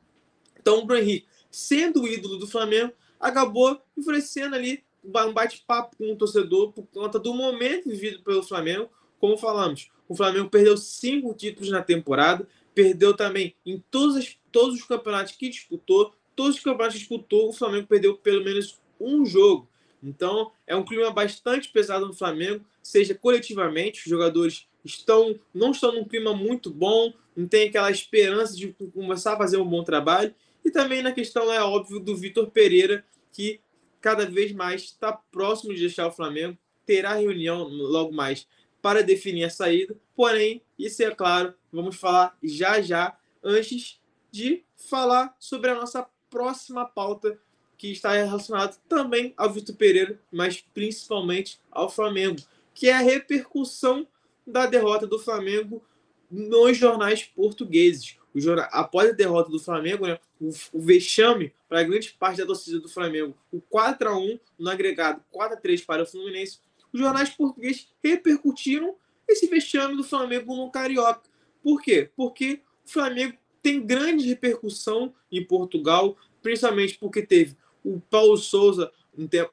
Então, 0.58 0.78
o 0.78 0.84
Bruno 0.86 1.02
Henrique, 1.02 1.26
sendo 1.50 2.02
o 2.02 2.08
ídolo 2.08 2.38
do 2.38 2.46
Flamengo, 2.46 2.92
acabou 3.20 3.80
oferecendo 3.96 4.54
ali 4.54 4.82
um 5.04 5.32
bate-papo 5.32 5.96
com 5.96 6.12
o 6.12 6.16
torcedor 6.16 6.72
por 6.72 6.86
conta 6.86 7.18
do 7.18 7.32
momento 7.34 7.88
vivido 7.88 8.22
pelo 8.22 8.42
Flamengo. 8.42 8.88
Como 9.18 9.36
falamos, 9.36 9.88
o 10.08 10.14
Flamengo 10.14 10.48
perdeu 10.48 10.76
cinco 10.76 11.34
títulos 11.34 11.70
na 11.70 11.82
temporada, 11.82 12.46
perdeu 12.74 13.14
também 13.14 13.54
em 13.64 13.82
todos, 13.90 14.16
as, 14.16 14.36
todos 14.56 14.76
os 14.76 14.86
campeonatos 14.86 15.34
que 15.36 15.50
disputou, 15.50 16.14
todos 16.34 16.56
os 16.56 16.62
campeonatos 16.62 16.94
que 16.94 17.00
disputou, 17.00 17.50
o 17.50 17.52
Flamengo 17.52 17.86
perdeu 17.86 18.16
pelo 18.16 18.42
menos 18.42 18.80
um 18.98 19.26
jogo. 19.26 19.68
Então, 20.02 20.50
é 20.66 20.74
um 20.74 20.82
clima 20.82 21.10
bastante 21.10 21.68
pesado 21.68 22.06
no 22.06 22.14
Flamengo, 22.14 22.64
seja 22.82 23.14
coletivamente, 23.14 24.00
os 24.00 24.06
jogadores 24.06 24.66
estão 24.82 25.38
não 25.52 25.72
estão 25.72 25.92
num 25.92 26.06
clima 26.06 26.32
muito 26.32 26.70
bom, 26.70 27.12
não 27.36 27.46
tem 27.46 27.68
aquela 27.68 27.90
esperança 27.90 28.56
de 28.56 28.74
começar 28.94 29.34
a 29.34 29.36
fazer 29.36 29.58
um 29.58 29.68
bom 29.68 29.84
trabalho. 29.84 30.34
E 30.64 30.70
também 30.70 31.02
na 31.02 31.12
questão, 31.12 31.52
é 31.52 31.62
óbvio, 31.62 32.00
do 32.00 32.16
Vitor 32.16 32.50
Pereira, 32.50 33.04
que 33.30 33.60
cada 34.00 34.24
vez 34.24 34.52
mais 34.52 34.84
está 34.84 35.12
próximo 35.12 35.74
de 35.74 35.80
deixar 35.80 36.06
o 36.06 36.12
Flamengo, 36.12 36.56
terá 36.86 37.12
reunião 37.12 37.64
logo 37.64 38.10
mais 38.10 38.46
para 38.80 39.02
definir 39.02 39.44
a 39.44 39.50
saída. 39.50 39.94
Porém, 40.14 40.62
isso 40.78 41.02
é 41.02 41.10
claro, 41.10 41.52
vamos 41.70 41.96
falar 41.96 42.34
já 42.42 42.80
já, 42.80 43.18
antes 43.44 44.00
de 44.30 44.64
falar 44.76 45.34
sobre 45.38 45.70
a 45.70 45.74
nossa 45.74 46.06
próxima 46.30 46.84
pauta, 46.84 47.38
que 47.78 47.92
está 47.92 48.12
relacionada 48.12 48.76
também 48.88 49.34
ao 49.36 49.52
Vitor 49.52 49.76
Pereira, 49.76 50.20
mas 50.30 50.64
principalmente 50.74 51.60
ao 51.70 51.90
Flamengo, 51.90 52.40
que 52.74 52.88
é 52.88 52.92
a 52.94 53.00
repercussão 53.00 54.06
da 54.46 54.66
derrota 54.66 55.06
do 55.06 55.18
Flamengo 55.18 55.82
nos 56.30 56.76
jornais 56.76 57.24
portugueses. 57.24 58.16
Jornal, 58.34 58.68
após 58.70 59.10
a 59.10 59.12
derrota 59.12 59.50
do 59.50 59.58
Flamengo, 59.58 60.06
né, 60.06 60.18
o, 60.40 60.50
o 60.72 60.80
vexame 60.80 61.52
para 61.68 61.82
grande 61.82 62.14
parte 62.18 62.38
da 62.38 62.46
torcida 62.46 62.78
do 62.78 62.88
Flamengo, 62.88 63.34
o 63.50 63.60
4 63.60 64.08
a 64.08 64.16
1 64.16 64.38
no 64.58 64.70
agregado, 64.70 65.22
4 65.30 65.56
a 65.56 65.60
3 65.60 65.80
para 65.82 66.02
o 66.02 66.06
Fluminense, 66.06 66.58
os 66.92 67.00
jornais 67.00 67.30
portugueses 67.30 67.88
repercutiram 68.02 68.94
esse 69.26 69.46
vexame 69.46 69.96
do 69.96 70.04
Flamengo 70.04 70.54
no 70.54 70.70
Carioca. 70.70 71.22
Por 71.62 71.82
quê? 71.82 72.10
Porque 72.14 72.60
o 72.84 72.90
Flamengo 72.90 73.36
tem 73.66 73.84
grande 73.84 74.28
repercussão 74.28 75.12
em 75.30 75.44
Portugal, 75.44 76.16
principalmente 76.42 76.98
porque 76.98 77.22
teve 77.22 77.56
o 77.84 78.00
Paulo 78.00 78.36
Souza 78.36 78.92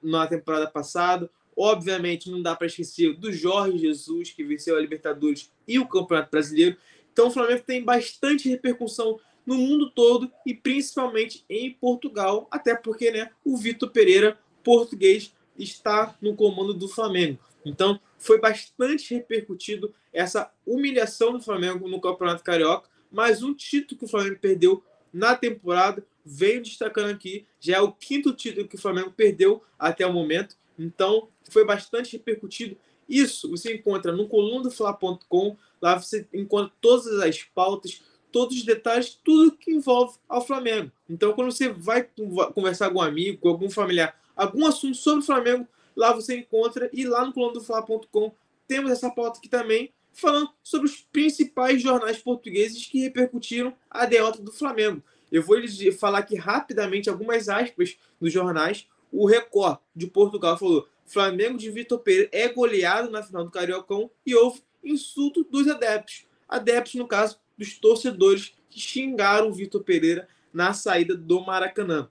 na 0.03 0.27
temporada 0.27 0.67
passada, 0.67 1.29
Obviamente, 1.55 2.31
não 2.31 2.41
dá 2.41 2.55
para 2.55 2.67
esquecer 2.67 3.15
do 3.15 3.31
Jorge 3.31 3.77
Jesus, 3.77 4.31
que 4.31 4.43
venceu 4.43 4.75
a 4.75 4.81
Libertadores 4.81 5.51
e 5.67 5.77
o 5.77 5.87
Campeonato 5.87 6.31
Brasileiro. 6.31 6.77
Então, 7.11 7.27
o 7.27 7.31
Flamengo 7.31 7.63
tem 7.65 7.83
bastante 7.83 8.49
repercussão 8.49 9.19
no 9.45 9.55
mundo 9.55 9.91
todo 9.91 10.31
e 10.45 10.53
principalmente 10.53 11.45
em 11.47 11.71
Portugal, 11.71 12.47
até 12.49 12.75
porque 12.75 13.11
né, 13.11 13.29
o 13.45 13.55
Vitor 13.55 13.91
Pereira, 13.91 14.39
português, 14.63 15.33
está 15.57 16.17
no 16.21 16.35
comando 16.35 16.73
do 16.73 16.87
Flamengo. 16.87 17.37
Então, 17.63 17.99
foi 18.17 18.39
bastante 18.39 19.13
repercutido 19.13 19.93
essa 20.11 20.51
humilhação 20.65 21.33
do 21.33 21.41
Flamengo 21.41 21.87
no 21.87 22.01
Campeonato 22.01 22.43
Carioca, 22.43 22.89
mais 23.13 23.43
um 23.43 23.53
título 23.53 23.99
que 23.99 24.05
o 24.05 24.07
Flamengo 24.07 24.39
perdeu 24.41 24.83
na 25.13 25.35
temporada. 25.35 26.03
Venho 26.25 26.63
destacando 26.63 27.11
aqui, 27.11 27.45
já 27.59 27.77
é 27.77 27.81
o 27.81 27.91
quinto 27.91 28.33
título 28.33 28.67
que 28.67 28.75
o 28.75 28.79
Flamengo 28.79 29.11
perdeu 29.11 29.63
até 29.77 30.05
o 30.05 30.11
momento. 30.11 30.57
Então, 30.77 31.29
foi 31.49 31.63
bastante 31.63 32.13
repercutido. 32.13 32.75
Isso 33.07 33.49
você 33.51 33.75
encontra 33.75 34.11
no 34.11 34.27
colunadofla.com. 34.27 35.55
Lá 35.81 35.95
você 35.95 36.27
encontra 36.33 36.71
todas 36.81 37.07
as 37.19 37.43
pautas, 37.43 38.01
todos 38.31 38.57
os 38.57 38.63
detalhes, 38.63 39.19
tudo 39.23 39.51
que 39.57 39.71
envolve 39.71 40.17
ao 40.27 40.45
Flamengo. 40.45 40.91
Então, 41.07 41.33
quando 41.33 41.51
você 41.51 41.69
vai 41.69 42.07
conversar 42.55 42.89
com 42.89 42.99
um 42.99 43.01
amigo, 43.01 43.37
com 43.37 43.49
algum 43.49 43.69
familiar, 43.69 44.19
algum 44.35 44.65
assunto 44.65 44.97
sobre 44.97 45.19
o 45.19 45.25
Flamengo, 45.25 45.67
lá 45.95 46.13
você 46.13 46.37
encontra. 46.37 46.89
E 46.91 47.05
lá 47.05 47.23
no 47.25 47.33
colunadofla.com 47.33 48.33
temos 48.67 48.91
essa 48.91 49.11
pauta 49.11 49.37
aqui 49.37 49.49
também, 49.49 49.91
falando 50.13 50.49
sobre 50.63 50.87
os 50.87 51.01
principais 51.11 51.81
jornais 51.81 52.19
portugueses 52.19 52.85
que 52.85 53.01
repercutiram 53.01 53.75
a 53.89 54.05
derrota 54.05 54.41
do 54.41 54.51
Flamengo. 54.51 55.03
Eu 55.31 55.41
vou 55.43 55.57
lhes 55.57 55.77
falar 55.99 56.19
aqui 56.19 56.35
rapidamente 56.35 57.09
algumas 57.09 57.49
aspas 57.49 57.97
dos 58.21 58.31
jornais 58.31 58.87
o 59.13 59.27
Record 59.27 59.77
de 59.95 60.07
Portugal 60.07 60.57
falou: 60.57 60.87
Flamengo 61.05 61.55
de 61.55 61.69
Vitor 61.69 61.99
Pereira 61.99 62.29
é 62.31 62.49
goleado 62.49 63.11
na 63.11 63.21
final 63.21 63.45
do 63.45 63.51
Cariocão 63.51 64.09
e 64.25 64.33
houve 64.33 64.63
insulto 64.83 65.43
dos 65.43 65.67
adeptos. 65.67 66.25
Adeptos, 66.49 66.95
no 66.95 67.07
caso, 67.07 67.39
dos 67.55 67.77
torcedores 67.77 68.55
que 68.69 68.79
xingaram 68.79 69.53
Vitor 69.53 69.83
Pereira 69.83 70.27
na 70.51 70.73
saída 70.73 71.15
do 71.15 71.39
Maracanã. 71.41 72.09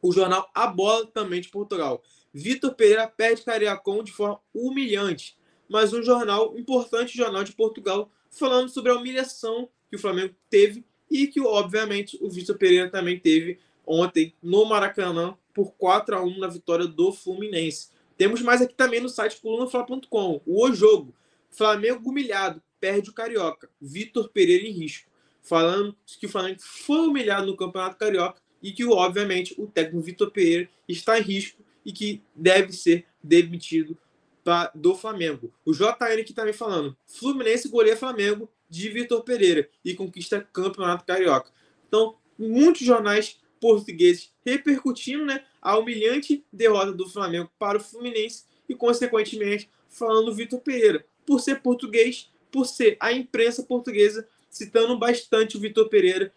O 0.00 0.12
jornal 0.12 0.48
A 0.54 0.68
Bola, 0.68 1.06
também 1.06 1.40
de 1.40 1.48
Portugal. 1.48 2.00
Vitor 2.32 2.74
Pereira 2.74 3.08
perde 3.08 3.42
Cariocão 3.42 4.04
de 4.04 4.12
forma 4.12 4.40
humilhante. 4.54 5.36
Mas 5.68 5.92
um 5.92 6.02
jornal, 6.02 6.56
importante 6.58 7.16
jornal 7.16 7.44
de 7.44 7.52
Portugal, 7.52 8.10
falando 8.30 8.68
sobre 8.68 8.92
a 8.92 8.96
humilhação 8.96 9.68
que 9.88 9.96
o 9.96 9.98
Flamengo 9.98 10.34
teve 10.50 10.84
e 11.10 11.26
que, 11.26 11.40
obviamente, 11.40 12.18
o 12.20 12.28
Vitor 12.28 12.56
Pereira 12.56 12.90
também 12.90 13.18
teve 13.18 13.58
ontem 13.86 14.34
no 14.42 14.64
Maracanã 14.64 15.36
por 15.54 15.72
4 15.72 16.16
a 16.16 16.22
1 16.22 16.38
na 16.38 16.48
vitória 16.48 16.86
do 16.86 17.12
Fluminense. 17.12 17.88
Temos 18.16 18.42
mais 18.42 18.60
aqui 18.60 18.74
também 18.74 19.00
no 19.00 19.08
site 19.08 19.40
colunafla.com. 19.40 20.40
O 20.46 20.72
jogo. 20.72 21.14
Flamengo 21.50 22.10
humilhado, 22.10 22.62
perde 22.80 23.10
o 23.10 23.12
Carioca. 23.12 23.70
Vitor 23.80 24.28
Pereira 24.30 24.66
em 24.66 24.72
risco. 24.72 25.10
Falando 25.40 25.96
que 26.18 26.26
o 26.26 26.28
Flamengo 26.28 26.58
foi 26.60 27.08
humilhado 27.08 27.46
no 27.46 27.56
Campeonato 27.56 27.96
Carioca 27.96 28.40
e 28.62 28.72
que, 28.72 28.84
obviamente, 28.84 29.54
o 29.56 29.66
técnico 29.66 30.04
Vitor 30.04 30.30
Pereira 30.30 30.68
está 30.88 31.18
em 31.18 31.22
risco 31.22 31.62
e 31.84 31.92
que 31.92 32.20
deve 32.34 32.72
ser 32.72 33.06
demitido 33.22 33.96
pra, 34.46 34.70
do 34.72 34.94
Flamengo. 34.94 35.52
O 35.64 35.72
JN 35.72 36.20
aqui 36.20 36.32
também 36.32 36.52
falando: 36.52 36.96
Fluminense 37.04 37.68
goleia 37.68 37.96
Flamengo 37.96 38.48
de 38.70 38.88
Vitor 38.88 39.24
Pereira 39.24 39.68
e 39.84 39.92
conquista 39.92 40.40
campeonato 40.52 41.04
carioca. 41.04 41.50
Então, 41.88 42.16
muitos 42.38 42.86
jornais 42.86 43.40
portugueses 43.60 44.32
repercutindo 44.44 45.24
né, 45.24 45.44
a 45.60 45.76
humilhante 45.76 46.44
derrota 46.52 46.92
do 46.92 47.08
Flamengo 47.08 47.50
para 47.58 47.78
o 47.78 47.80
Fluminense 47.80 48.44
e, 48.68 48.74
consequentemente, 48.76 49.68
falando 49.88 50.32
Vitor 50.32 50.60
Pereira. 50.60 51.04
Por 51.26 51.40
ser 51.40 51.60
português, 51.60 52.30
por 52.52 52.66
ser 52.66 52.96
a 53.00 53.12
imprensa 53.12 53.64
portuguesa 53.64 54.28
citando 54.48 54.96
bastante 54.96 55.56
o 55.56 55.60
Vitor 55.60 55.88
Pereira. 55.88 56.32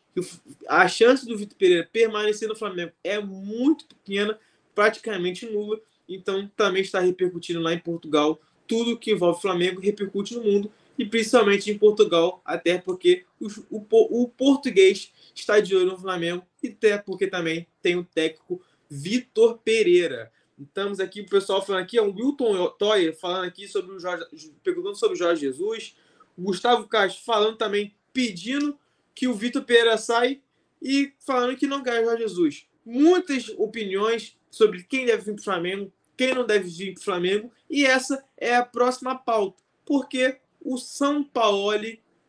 A 0.68 0.88
chance 0.88 1.28
do 1.28 1.38
Vitor 1.38 1.56
Pereira 1.60 1.88
permanecer 1.94 2.50
no 2.50 2.56
Flamengo 2.56 2.92
é 3.04 3.20
muito 3.20 3.86
pequena, 3.86 4.40
praticamente 4.74 5.46
nula. 5.46 5.80
Então, 6.10 6.52
também 6.58 6.82
está 6.82 7.00
repercutindo 7.00 7.60
lá 7.60 7.74
em 7.74 7.80
Portugal. 7.80 8.42
Tudo 8.68 8.98
que 8.98 9.12
envolve 9.12 9.42
Flamengo 9.42 9.80
repercute 9.80 10.36
no 10.36 10.44
mundo 10.44 10.72
e 11.00 11.06
principalmente 11.06 11.72
em 11.72 11.78
Portugal, 11.78 12.42
até 12.44 12.78
porque 12.78 13.24
o, 13.40 13.48
o, 13.72 14.28
português 14.28 15.14
está 15.34 15.62
de 15.62 15.74
olho 15.74 15.92
no 15.92 15.98
Flamengo 15.98 16.46
e 16.62 16.68
até 16.68 16.98
porque 16.98 17.26
também 17.26 17.66
tem 17.82 17.96
o 17.96 18.04
técnico 18.04 18.62
Vitor 18.90 19.60
Pereira. 19.60 20.30
Estamos 20.60 21.00
aqui, 21.00 21.22
o 21.22 21.30
pessoal 21.30 21.66
falando 21.66 21.84
aqui, 21.84 21.98
é 21.98 22.02
o 22.02 22.14
Wilton 22.14 22.68
Toyer 22.72 23.18
falando 23.18 23.46
aqui 23.46 23.66
sobre 23.66 23.96
o 23.96 24.00
Jorge, 24.00 24.26
perguntando 24.62 24.98
sobre 24.98 25.16
o 25.16 25.18
Jorge 25.18 25.40
Jesus, 25.40 25.96
o 26.38 26.42
Gustavo 26.42 26.86
Castro 26.86 27.24
falando 27.24 27.56
também, 27.56 27.96
pedindo 28.12 28.78
que 29.16 29.26
o 29.26 29.34
Vitor 29.34 29.64
Pereira 29.64 29.98
sai 29.98 30.42
e 30.82 31.14
falando 31.26 31.56
que 31.56 31.66
não 31.66 31.82
quer 31.82 32.02
o 32.02 32.06
Jorge 32.06 32.24
Jesus. 32.24 32.66
Muitas 32.86 33.48
opiniões 33.58 34.38
sobre 34.52 34.84
quem 34.84 35.06
deve 35.06 35.24
vir 35.24 35.36
para 35.36 35.42
o 35.42 35.44
Flamengo, 35.46 35.94
quem 36.20 36.36
não 36.36 36.46
deve 36.46 36.68
vir 36.68 36.96
para 36.96 37.00
o 37.00 37.04
Flamengo, 37.06 37.52
e 37.70 37.86
essa 37.86 38.22
é 38.36 38.54
a 38.54 38.66
próxima 38.66 39.16
pauta, 39.16 39.64
porque 39.86 40.36
o 40.60 40.78
São 40.78 41.24
Paulo 41.24 41.82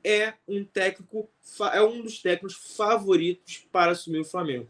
é 0.04 0.34
um 0.46 0.62
técnico, 0.62 1.28
é 1.72 1.82
um 1.82 2.00
dos 2.00 2.22
técnicos 2.22 2.54
favoritos 2.76 3.66
para 3.72 3.90
assumir 3.90 4.20
o 4.20 4.24
Flamengo. 4.24 4.68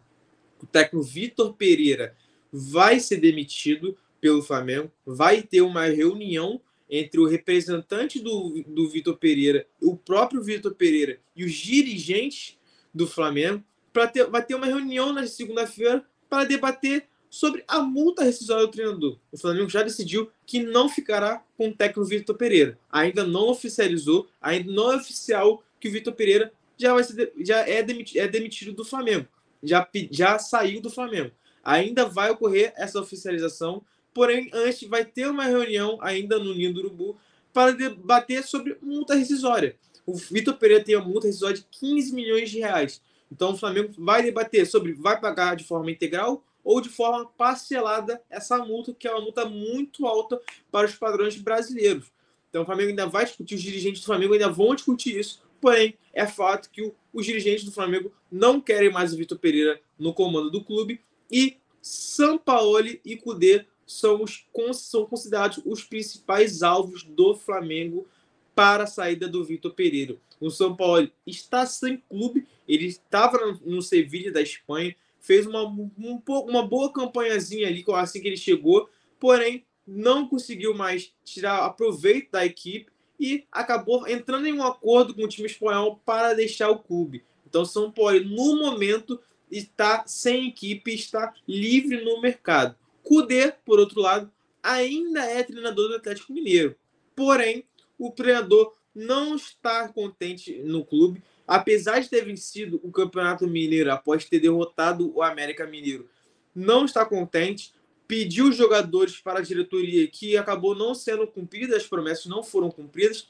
O 0.59 0.65
técnico 0.65 1.05
Vitor 1.05 1.53
Pereira 1.53 2.17
vai 2.51 2.99
ser 2.99 3.19
demitido 3.19 3.95
pelo 4.23 4.43
Flamengo, 4.43 4.91
vai 5.05 5.43
ter 5.43 5.61
uma 5.61 5.85
reunião 5.85 6.59
entre 6.89 7.21
o 7.21 7.27
representante 7.27 8.21
do, 8.21 8.65
do 8.67 8.89
Vitor 8.89 9.19
Pereira, 9.19 9.67
o 9.83 9.99
próprio 9.99 10.43
Vitor 10.43 10.75
Pereira 10.75 11.21
e 11.37 11.45
os 11.45 11.53
dirigentes 11.53 12.59
do 12.93 13.07
Flamengo, 13.07 13.63
para 13.93 14.07
ter, 14.07 14.31
vai 14.31 14.43
ter 14.43 14.55
uma 14.55 14.67
reunião 14.67 15.13
na 15.13 15.27
segunda-feira 15.27 16.07
para 16.27 16.45
debater 16.45 17.07
sobre 17.31 17.63
a 17.69 17.81
multa 17.81 18.25
rescisória 18.25 18.67
do 18.67 18.73
treinador. 18.73 19.17
O 19.31 19.39
Flamengo 19.39 19.71
já 19.71 19.85
decidiu 19.85 20.29
que 20.45 20.61
não 20.61 20.89
ficará 20.89 21.43
com 21.57 21.69
o 21.69 21.75
técnico 21.75 22.05
Vitor 22.05 22.37
Pereira. 22.37 22.77
Ainda 22.91 23.25
não 23.25 23.49
oficializou, 23.49 24.29
ainda 24.43 24.71
não 24.71 24.93
é 24.93 24.97
oficial 24.97 25.63
que 25.79 25.89
o 25.89 25.93
Vitor 25.93 26.13
Pereira 26.13 26.53
já, 26.77 26.93
vai 26.93 27.05
ser, 27.05 27.33
já 27.39 27.59
é, 27.69 27.83
demitido, 27.83 28.19
é 28.19 28.27
demitido 28.27 28.73
do 28.73 28.85
Flamengo. 28.85 29.29
Já, 29.63 29.89
já 30.11 30.39
saiu 30.41 30.81
do 30.81 30.91
Flamengo. 30.91 31.31
Ainda 31.63 32.05
vai 32.05 32.31
ocorrer 32.31 32.73
essa 32.77 32.99
oficialização, 33.01 33.83
porém, 34.13 34.51
antes 34.53 34.89
vai 34.89 35.05
ter 35.05 35.29
uma 35.29 35.45
reunião 35.45 35.99
ainda 36.01 36.39
no 36.39 36.53
Ninho 36.53 36.75
do 36.75 36.81
Urubu 36.81 37.17
para 37.53 37.73
debater 37.73 38.43
sobre 38.43 38.77
multa 38.83 39.15
rescisória. 39.15 39.77
O 40.05 40.15
Vitor 40.15 40.55
Pereira 40.55 40.83
tem 40.83 40.97
uma 40.97 41.05
multa 41.05 41.29
rescisória 41.29 41.57
de 41.57 41.67
15 41.71 42.13
milhões 42.13 42.51
de 42.51 42.59
reais. 42.59 43.01
Então 43.31 43.53
o 43.53 43.57
Flamengo 43.57 43.93
vai 43.99 44.23
debater 44.23 44.67
sobre 44.67 44.93
vai 44.93 45.21
pagar 45.21 45.55
de 45.55 45.65
forma 45.65 45.91
integral 45.91 46.43
ou 46.65 46.81
de 46.81 46.89
forma 46.89 47.27
parcelada 47.37 48.23
essa 48.29 48.59
multa, 48.59 48.95
que 48.95 49.09
é 49.09 49.13
uma 49.13 49.21
multa 49.21 49.45
muito 49.45 50.07
alta 50.07 50.41
para 50.71 50.87
os 50.87 50.95
padrões 50.95 51.37
brasileiros. 51.37 52.13
Então 52.49 52.63
o 52.63 52.67
Flamengo 52.67 52.91
ainda 52.91 53.07
vai 53.07 53.25
discutir, 53.25 53.55
os 53.55 53.63
dirigentes 53.63 54.01
do 54.01 54.07
Flamengo 54.07 54.33
ainda 54.33 54.49
vão 54.49 54.75
discutir 54.75 55.19
isso, 55.19 55.43
porém 55.61 55.95
é 56.13 56.27
fato 56.27 56.71
que 56.71 56.83
o, 56.83 56.95
os 57.13 57.25
dirigentes 57.25 57.65
do 57.65 57.73
Flamengo 57.73 58.13
não 58.31 58.61
querem 58.61 58.91
mais 58.91 59.13
o 59.13 59.17
Vitor 59.17 59.39
Pereira 59.39 59.81
no 59.99 60.13
comando 60.13 60.51
do 60.51 60.63
clube 60.63 61.01
e 61.31 61.57
Sampaoli 61.81 63.01
e 63.05 63.17
Cudê 63.17 63.65
são, 63.87 64.23
os, 64.23 64.47
são 64.75 65.07
considerados 65.07 65.61
os 65.65 65.83
principais 65.83 66.63
alvos 66.63 67.03
do 67.03 67.35
Flamengo 67.35 68.07
para 68.55 68.85
a 68.85 68.87
saída 68.87 69.27
do 69.27 69.45
Vitor 69.45 69.73
Pereira. 69.73 70.17
O 70.41 70.51
São 70.51 70.75
Paulo 70.75 71.11
está 71.27 71.67
sem 71.67 71.99
clube, 72.09 72.47
ele 72.69 72.87
estava 72.87 73.39
no 73.65 73.83
Sevilha 73.83 74.33
da 74.33 74.41
Espanha, 74.41 74.95
fez 75.21 75.47
uma, 75.47 75.65
um, 75.65 76.23
uma 76.27 76.67
boa 76.67 76.93
campanhazinha 76.93 77.69
ali 77.69 77.85
assim 77.95 78.21
que 78.21 78.29
ele 78.29 78.37
chegou, 78.37 78.89
porém 79.19 79.65
não 79.87 80.29
conseguiu 80.29 80.75
mais 80.75 81.13
tirar 81.25 81.69
proveito 81.71 82.33
da 82.33 82.45
equipe 82.45 82.91
e 83.19 83.45
acabou 83.53 84.09
entrando 84.09 84.47
em 84.47 84.53
um 84.53 84.63
acordo 84.63 85.15
com 85.15 85.23
o 85.23 85.29
time 85.29 85.47
espanhol 85.47 86.01
para 86.05 86.33
deixar 86.33 86.71
o 86.71 86.79
clube. 86.79 87.23
Então, 87.47 87.65
São 87.65 87.91
Paulo, 87.91 88.21
no 88.21 88.57
momento, 88.57 89.21
está 89.51 90.05
sem 90.07 90.49
equipe, 90.49 90.95
está 90.95 91.35
livre 91.47 92.03
no 92.03 92.21
mercado. 92.21 92.77
Cudê, 93.03 93.53
por 93.65 93.79
outro 93.79 94.01
lado, 94.01 94.31
ainda 94.63 95.25
é 95.25 95.43
treinador 95.43 95.89
do 95.89 95.97
Atlético 95.97 96.33
Mineiro. 96.33 96.77
Porém, 97.15 97.65
o 97.99 98.11
treinador 98.11 98.73
não 98.95 99.35
está 99.35 99.89
contente 99.89 100.55
no 100.65 100.85
clube 100.85 101.23
apesar 101.47 102.01
de 102.01 102.09
ter 102.09 102.25
vencido 102.25 102.81
o 102.83 102.91
Campeonato 102.91 103.47
Mineiro 103.47 103.93
após 103.93 104.25
ter 104.25 104.41
derrotado 104.41 105.13
o 105.15 105.23
América 105.23 105.67
Mineiro, 105.67 106.09
não 106.55 106.85
está 106.85 107.05
contente, 107.05 107.73
pediu 108.07 108.49
os 108.49 108.57
jogadores 108.57 109.21
para 109.21 109.39
a 109.39 109.43
diretoria 109.43 110.07
que 110.09 110.37
acabou 110.37 110.75
não 110.75 110.95
sendo 110.95 111.27
cumprida, 111.27 111.77
as 111.77 111.87
promessas 111.87 112.27
não 112.27 112.43
foram 112.43 112.71
cumpridas. 112.71 113.29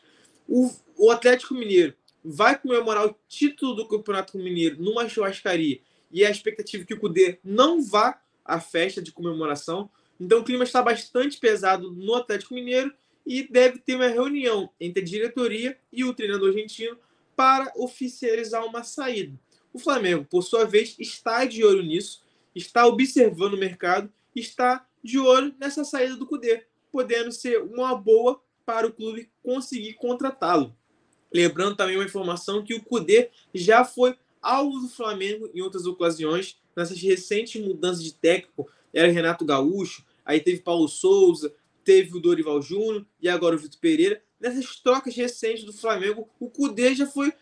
O, 0.49 0.70
o 0.96 1.11
Atlético 1.11 1.55
Mineiro 1.55 1.94
vai 2.25 2.59
comemorar 2.59 3.07
o 3.07 3.14
título 3.29 3.75
do 3.75 3.87
Campeonato 3.87 4.38
Mineiro 4.38 4.83
numa 4.83 5.09
churrascaria 5.09 5.81
e 6.11 6.25
a 6.25 6.31
expectativa 6.31 6.83
é 6.83 6.87
que 6.87 6.94
o 6.94 6.99
Cudê 7.01 7.38
não 7.44 7.83
vá 7.83 8.20
à 8.44 8.61
festa 8.61 9.01
de 9.01 9.12
comemoração. 9.12 9.88
Então 10.18 10.40
o 10.40 10.44
clima 10.44 10.64
está 10.64 10.83
bastante 10.83 11.38
pesado 11.38 11.90
no 11.92 12.14
Atlético 12.14 12.55
Mineiro 12.55 12.92
e 13.25 13.42
deve 13.42 13.79
ter 13.79 13.94
uma 13.94 14.09
reunião 14.09 14.70
entre 14.81 15.03
a 15.03 15.05
diretoria 15.05 15.79
e 15.92 16.05
o 16.05 16.12
treinador 16.12 16.49
argentino 16.49 16.99
para 17.40 17.72
oficializar 17.74 18.62
uma 18.66 18.85
saída. 18.85 19.35
O 19.72 19.79
Flamengo, 19.79 20.26
por 20.31 20.42
sua 20.42 20.66
vez, 20.66 20.94
está 20.98 21.46
de 21.46 21.64
olho 21.64 21.83
nisso, 21.83 22.22
está 22.55 22.87
observando 22.87 23.55
o 23.55 23.57
mercado, 23.57 24.12
está 24.37 24.87
de 25.03 25.18
olho 25.18 25.55
nessa 25.59 25.83
saída 25.83 26.16
do 26.16 26.26
Cudê, 26.26 26.66
podendo 26.92 27.33
ser 27.33 27.62
uma 27.62 27.94
boa 27.94 28.42
para 28.66 28.87
o 28.87 28.92
clube 28.92 29.31
conseguir 29.42 29.94
contratá-lo. 29.94 30.76
Lembrando 31.33 31.76
também 31.76 31.96
uma 31.96 32.05
informação 32.05 32.62
que 32.62 32.74
o 32.74 32.85
Cudê 32.85 33.31
já 33.55 33.87
foi 33.87 34.14
alvo 34.42 34.79
do 34.79 34.88
Flamengo 34.90 35.48
em 35.55 35.62
outras 35.62 35.87
ocasiões, 35.87 36.61
nessas 36.76 37.00
recentes 37.00 37.59
mudanças 37.59 38.05
de 38.05 38.12
técnico, 38.12 38.68
era 38.92 39.11
Renato 39.11 39.46
Gaúcho, 39.46 40.05
aí 40.26 40.40
teve 40.40 40.61
Paulo 40.61 40.88
Souza, 40.88 41.55
teve 41.83 42.14
o 42.18 42.20
Dorival 42.20 42.61
Júnior 42.61 43.07
e 43.18 43.31
agora 43.31 43.57
o 43.57 43.59
Vitor 43.59 43.81
Pereira 43.81 44.22
nessas 44.40 44.76
trocas 44.76 45.14
recentes 45.14 45.64
do 45.64 45.72
Flamengo, 45.72 46.29
o 46.38 46.48
Cudê 46.48 46.94
já 46.94 47.07
foi 47.07 47.33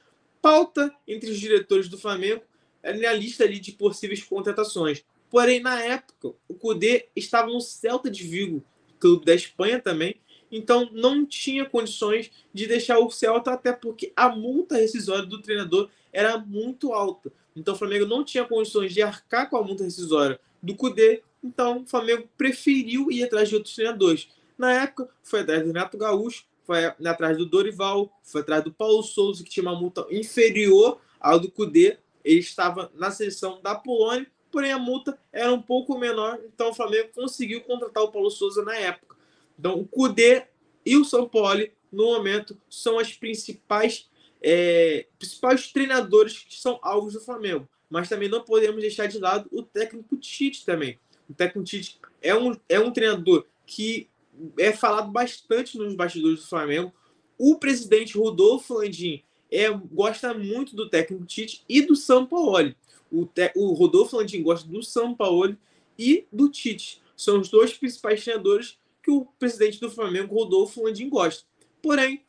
pauta 0.42 0.92
entre 1.06 1.30
os 1.30 1.38
diretores 1.38 1.88
do 1.88 1.98
Flamengo 1.98 2.42
na 2.82 3.12
lista 3.12 3.44
ali 3.44 3.58
de 3.58 3.72
possíveis 3.72 4.22
contratações. 4.22 5.04
Porém, 5.30 5.60
na 5.60 5.80
época, 5.82 6.34
o 6.48 6.54
Cudê 6.54 7.08
estava 7.14 7.48
no 7.48 7.60
Celta 7.60 8.10
de 8.10 8.24
Vigo, 8.24 8.64
clube 8.98 9.24
da 9.24 9.34
Espanha 9.34 9.80
também, 9.80 10.16
então 10.50 10.88
não 10.92 11.26
tinha 11.26 11.66
condições 11.66 12.30
de 12.52 12.66
deixar 12.66 12.98
o 12.98 13.10
Celta, 13.10 13.52
até 13.52 13.72
porque 13.72 14.12
a 14.16 14.28
multa 14.28 14.76
rescisória 14.76 15.26
do 15.26 15.42
treinador 15.42 15.90
era 16.12 16.38
muito 16.38 16.92
alta. 16.92 17.30
Então 17.54 17.74
o 17.74 17.76
Flamengo 17.76 18.06
não 18.06 18.24
tinha 18.24 18.44
condições 18.44 18.94
de 18.94 19.02
arcar 19.02 19.50
com 19.50 19.56
a 19.56 19.62
multa 19.62 19.84
rescisória 19.84 20.40
do 20.62 20.74
Cudê, 20.74 21.22
então 21.44 21.82
o 21.82 21.86
Flamengo 21.86 22.28
preferiu 22.36 23.10
ir 23.10 23.22
atrás 23.24 23.48
de 23.48 23.54
outros 23.54 23.74
treinadores. 23.74 24.28
Na 24.56 24.72
época, 24.72 25.08
foi 25.22 25.40
atrás 25.40 25.62
do 25.62 25.68
Renato 25.68 25.98
Gaúcho, 25.98 26.44
foi 26.68 26.84
atrás 26.84 27.38
do 27.38 27.46
Dorival, 27.46 28.12
foi 28.22 28.42
atrás 28.42 28.62
do 28.62 28.70
Paulo 28.70 29.02
Souza, 29.02 29.42
que 29.42 29.48
tinha 29.48 29.64
uma 29.64 29.74
multa 29.74 30.06
inferior 30.10 31.00
ao 31.18 31.40
do 31.40 31.50
Cudê. 31.50 31.96
Ele 32.22 32.40
estava 32.40 32.92
na 32.94 33.10
seleção 33.10 33.58
da 33.62 33.74
Polônia, 33.74 34.30
porém 34.52 34.70
a 34.70 34.78
multa 34.78 35.18
era 35.32 35.50
um 35.50 35.62
pouco 35.62 35.98
menor, 35.98 36.38
então 36.44 36.68
o 36.68 36.74
Flamengo 36.74 37.08
conseguiu 37.14 37.62
contratar 37.62 38.02
o 38.02 38.12
Paulo 38.12 38.30
Souza 38.30 38.62
na 38.62 38.76
época. 38.76 39.16
Então 39.58 39.80
o 39.80 39.88
Cudê 39.88 40.44
e 40.84 40.94
o 40.94 41.06
São 41.06 41.26
Paulo, 41.26 41.66
no 41.90 42.04
momento, 42.04 42.54
são 42.68 42.98
as 42.98 43.14
principais, 43.14 44.06
é, 44.42 45.06
principais 45.18 45.72
treinadores 45.72 46.40
que 46.40 46.60
são 46.60 46.78
alvos 46.82 47.14
do 47.14 47.20
Flamengo. 47.22 47.66
Mas 47.88 48.10
também 48.10 48.28
não 48.28 48.44
podemos 48.44 48.82
deixar 48.82 49.06
de 49.06 49.18
lado 49.18 49.48
o 49.50 49.62
técnico 49.62 50.18
Tite 50.18 50.66
também. 50.66 50.98
O 51.30 51.32
técnico 51.32 51.66
Tite 51.66 51.98
é 52.20 52.34
um, 52.34 52.54
é 52.68 52.78
um 52.78 52.92
treinador 52.92 53.46
que 53.64 54.10
é 54.58 54.72
falado 54.72 55.10
bastante 55.10 55.78
nos 55.78 55.94
bastidores 55.94 56.40
do 56.40 56.46
Flamengo. 56.46 56.92
O 57.38 57.56
presidente 57.56 58.18
Rodolfo 58.18 58.74
Landim 58.74 59.22
é, 59.50 59.70
gosta 59.70 60.34
muito 60.34 60.74
do 60.74 60.88
técnico 60.88 61.24
Tite 61.24 61.64
e 61.68 61.82
do 61.82 61.96
São 61.96 62.26
Paulo. 62.26 62.74
O, 63.10 63.24
te, 63.24 63.52
o 63.56 63.72
Rodolfo 63.72 64.16
Landim 64.16 64.42
gosta 64.42 64.68
do 64.68 64.82
São 64.82 65.14
Paulo 65.14 65.56
e 65.98 66.26
do 66.32 66.48
Tite. 66.48 67.02
são 67.16 67.40
os 67.40 67.48
dois 67.48 67.72
principais 67.72 68.22
treinadores 68.22 68.78
que 69.02 69.10
o 69.10 69.24
presidente 69.38 69.80
do 69.80 69.90
Flamengo, 69.90 70.34
Rodolfo 70.34 70.84
Landim, 70.84 71.08
gosta. 71.08 71.46
Porém, 71.82 72.22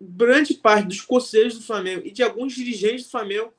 grande 0.00 0.54
parte 0.54 0.88
dos 0.88 1.00
conselhos 1.00 1.58
do 1.58 1.64
Flamengo 1.64 2.02
e 2.06 2.10
de 2.10 2.22
alguns 2.22 2.54
dirigentes 2.54 3.04
do 3.04 3.10
Flamengo 3.10 3.52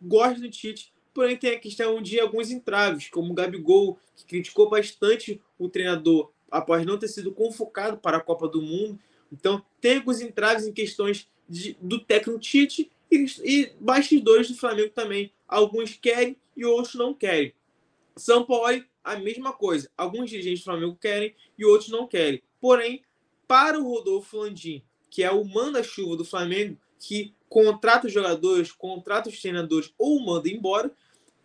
gostam 0.00 0.42
do 0.42 0.50
Tite, 0.50 0.92
porém 1.12 1.36
tem 1.36 1.52
a 1.52 1.58
questão 1.58 2.00
de 2.02 2.20
alguns 2.20 2.50
entraves, 2.50 3.08
como 3.08 3.32
o 3.32 3.34
Gabigol, 3.34 3.98
que 4.14 4.24
criticou 4.26 4.68
bastante 4.68 5.40
o 5.58 5.68
treinador 5.68 6.30
após 6.50 6.84
não 6.84 6.98
ter 6.98 7.08
sido 7.08 7.32
convocado 7.32 7.98
para 7.98 8.18
a 8.18 8.22
Copa 8.22 8.48
do 8.48 8.62
Mundo. 8.62 8.98
Então, 9.32 9.62
tem 9.80 9.98
alguns 9.98 10.20
entraves 10.20 10.66
em 10.66 10.72
questões 10.72 11.28
de, 11.48 11.76
do 11.80 11.98
técnico 11.98 12.38
Tite 12.38 12.90
e, 13.10 13.26
e 13.44 13.72
bastidores 13.80 14.48
do 14.48 14.56
Flamengo 14.56 14.90
também. 14.90 15.32
Alguns 15.48 15.94
querem 15.94 16.36
e 16.56 16.64
outros 16.64 16.94
não 16.94 17.12
querem. 17.14 17.52
São 18.16 18.44
Paulo, 18.44 18.82
a 19.04 19.16
mesma 19.16 19.52
coisa. 19.52 19.90
Alguns 19.96 20.30
dirigentes 20.30 20.60
do 20.60 20.64
Flamengo 20.64 20.96
querem 21.00 21.34
e 21.58 21.64
outros 21.64 21.90
não 21.90 22.06
querem. 22.06 22.42
Porém, 22.60 23.02
para 23.46 23.78
o 23.78 23.88
Rodolfo 23.88 24.38
Landim, 24.38 24.82
que 25.10 25.22
é 25.22 25.30
o 25.30 25.44
manda-chuva 25.44 26.16
do 26.16 26.24
Flamengo, 26.24 26.76
que 26.98 27.34
contrata 27.48 28.06
os 28.06 28.12
jogadores, 28.12 28.72
contrata 28.72 29.28
os 29.28 29.40
treinadores 29.40 29.92
ou 29.98 30.20
manda 30.20 30.48
embora, 30.48 30.90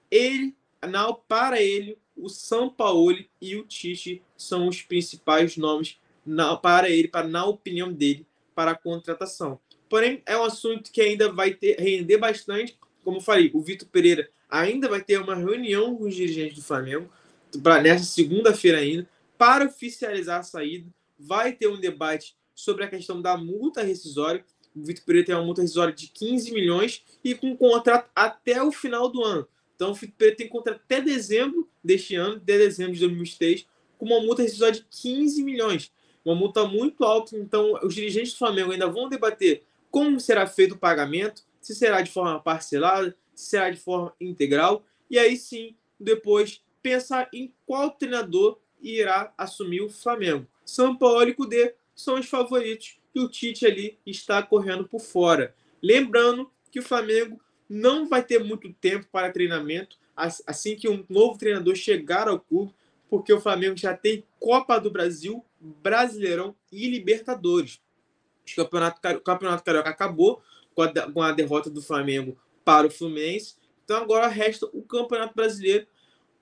ele, 0.09 0.55
não, 0.89 1.13
para 1.27 1.61
ele, 1.61 1.97
o 2.15 2.29
São 2.29 2.69
Paulo 2.69 3.17
e 3.41 3.55
o 3.55 3.65
Tite 3.65 4.21
são 4.37 4.67
os 4.67 4.81
principais 4.81 5.57
nomes 5.57 5.99
na, 6.25 6.55
para 6.55 6.89
ele, 6.89 7.07
para 7.07 7.27
na 7.27 7.45
opinião 7.45 7.91
dele, 7.91 8.25
para 8.53 8.71
a 8.71 8.75
contratação. 8.75 9.59
Porém, 9.89 10.21
é 10.25 10.37
um 10.37 10.43
assunto 10.43 10.91
que 10.91 11.01
ainda 11.01 11.31
vai 11.31 11.53
ter, 11.53 11.79
render 11.79 12.17
bastante. 12.17 12.77
Como 13.03 13.17
eu 13.17 13.21
falei, 13.21 13.51
o 13.53 13.61
Vitor 13.61 13.87
Pereira 13.89 14.29
ainda 14.49 14.87
vai 14.87 15.01
ter 15.01 15.17
uma 15.19 15.35
reunião 15.35 15.95
com 15.95 16.05
os 16.05 16.15
dirigentes 16.15 16.55
do 16.55 16.63
Flamengo 16.63 17.09
para 17.63 17.81
nessa 17.81 18.05
segunda-feira 18.05 18.77
ainda 18.77 19.09
para 19.37 19.65
oficializar 19.65 20.39
a 20.39 20.43
saída. 20.43 20.87
Vai 21.17 21.53
ter 21.53 21.67
um 21.67 21.79
debate 21.79 22.35
sobre 22.53 22.83
a 22.83 22.87
questão 22.87 23.21
da 23.21 23.35
multa 23.35 23.81
rescisória. 23.81 24.45
O 24.75 24.83
Vitor 24.83 25.03
Pereira 25.03 25.25
tem 25.25 25.35
uma 25.35 25.43
multa 25.43 25.61
rescisória 25.61 25.93
de 25.93 26.07
15 26.07 26.51
milhões 26.51 27.03
e 27.23 27.33
com 27.33 27.57
contrato 27.57 28.09
até 28.15 28.61
o 28.61 28.71
final 28.71 29.09
do 29.09 29.23
ano. 29.23 29.47
Então 29.75 29.91
o 29.91 29.93
Vitor 29.95 30.15
Pereira 30.15 30.37
tem 30.37 30.47
contrato 30.47 30.81
até 30.85 31.01
dezembro 31.01 31.67
deste 31.83 32.15
ano, 32.15 32.35
até 32.35 32.57
dezembro 32.57 32.93
de 32.93 32.99
2023, 32.99 33.65
com 33.97 34.05
uma 34.05 34.21
multa 34.21 34.41
rescisória 34.41 34.75
de 34.75 34.85
15 34.89 35.43
milhões. 35.43 35.91
Uma 36.23 36.35
multa 36.35 36.65
muito 36.65 37.03
alta. 37.03 37.37
Então 37.37 37.79
os 37.83 37.95
dirigentes 37.95 38.33
do 38.33 38.37
Flamengo 38.37 38.71
ainda 38.71 38.87
vão 38.87 39.09
debater 39.09 39.63
como 39.89 40.19
será 40.19 40.47
feito 40.47 40.75
o 40.75 40.77
pagamento, 40.77 41.43
se 41.59 41.75
será 41.75 42.01
de 42.01 42.11
forma 42.11 42.39
parcelada, 42.39 43.15
se 43.35 43.49
será 43.49 43.69
de 43.69 43.77
forma 43.77 44.13
integral. 44.19 44.85
E 45.09 45.19
aí 45.19 45.35
sim, 45.35 45.75
depois 45.99 46.63
pensar 46.81 47.29
em 47.33 47.53
qual 47.65 47.91
treinador 47.91 48.57
irá 48.81 49.33
assumir 49.37 49.81
o 49.81 49.89
Flamengo. 49.89 50.47
São 50.65 50.95
Paulo 50.95 51.27
e 51.27 51.33
Cudê 51.33 51.75
são 51.93 52.15
os 52.15 52.27
favoritos 52.27 52.97
e 53.13 53.19
o 53.19 53.29
Tite 53.29 53.65
ali 53.65 53.99
está 54.05 54.41
correndo 54.41 54.87
por 54.87 55.01
fora. 55.01 55.53
Lembrando 55.81 56.49
que 56.71 56.79
o 56.79 56.83
Flamengo 56.83 57.39
não 57.69 58.07
vai 58.07 58.23
ter 58.23 58.43
muito 58.43 58.71
tempo 58.73 59.07
para 59.11 59.31
treinamento 59.31 59.97
assim 60.45 60.75
que 60.75 60.89
um 60.89 61.05
novo 61.09 61.37
treinador 61.37 61.75
chegar 61.75 62.27
ao 62.27 62.39
clube, 62.39 62.73
porque 63.09 63.33
o 63.33 63.41
Flamengo 63.41 63.77
já 63.77 63.95
tem 63.95 64.25
Copa 64.39 64.79
do 64.79 64.89
Brasil, 64.89 65.43
Brasileirão 65.59 66.55
e 66.71 66.89
Libertadores. 66.89 67.81
O 68.51 68.55
campeonato, 68.55 69.21
campeonato 69.21 69.63
Carioca 69.63 69.89
acabou 69.89 70.41
com 70.73 70.81
a, 70.81 71.11
com 71.11 71.21
a 71.21 71.31
derrota 71.31 71.69
do 71.69 71.81
Flamengo 71.81 72.37
para 72.63 72.87
o 72.87 72.91
Fluminense. 72.91 73.55
Então 73.83 73.97
agora 73.97 74.27
resta 74.27 74.65
o 74.71 74.81
Campeonato 74.81 75.35
Brasileiro, 75.35 75.85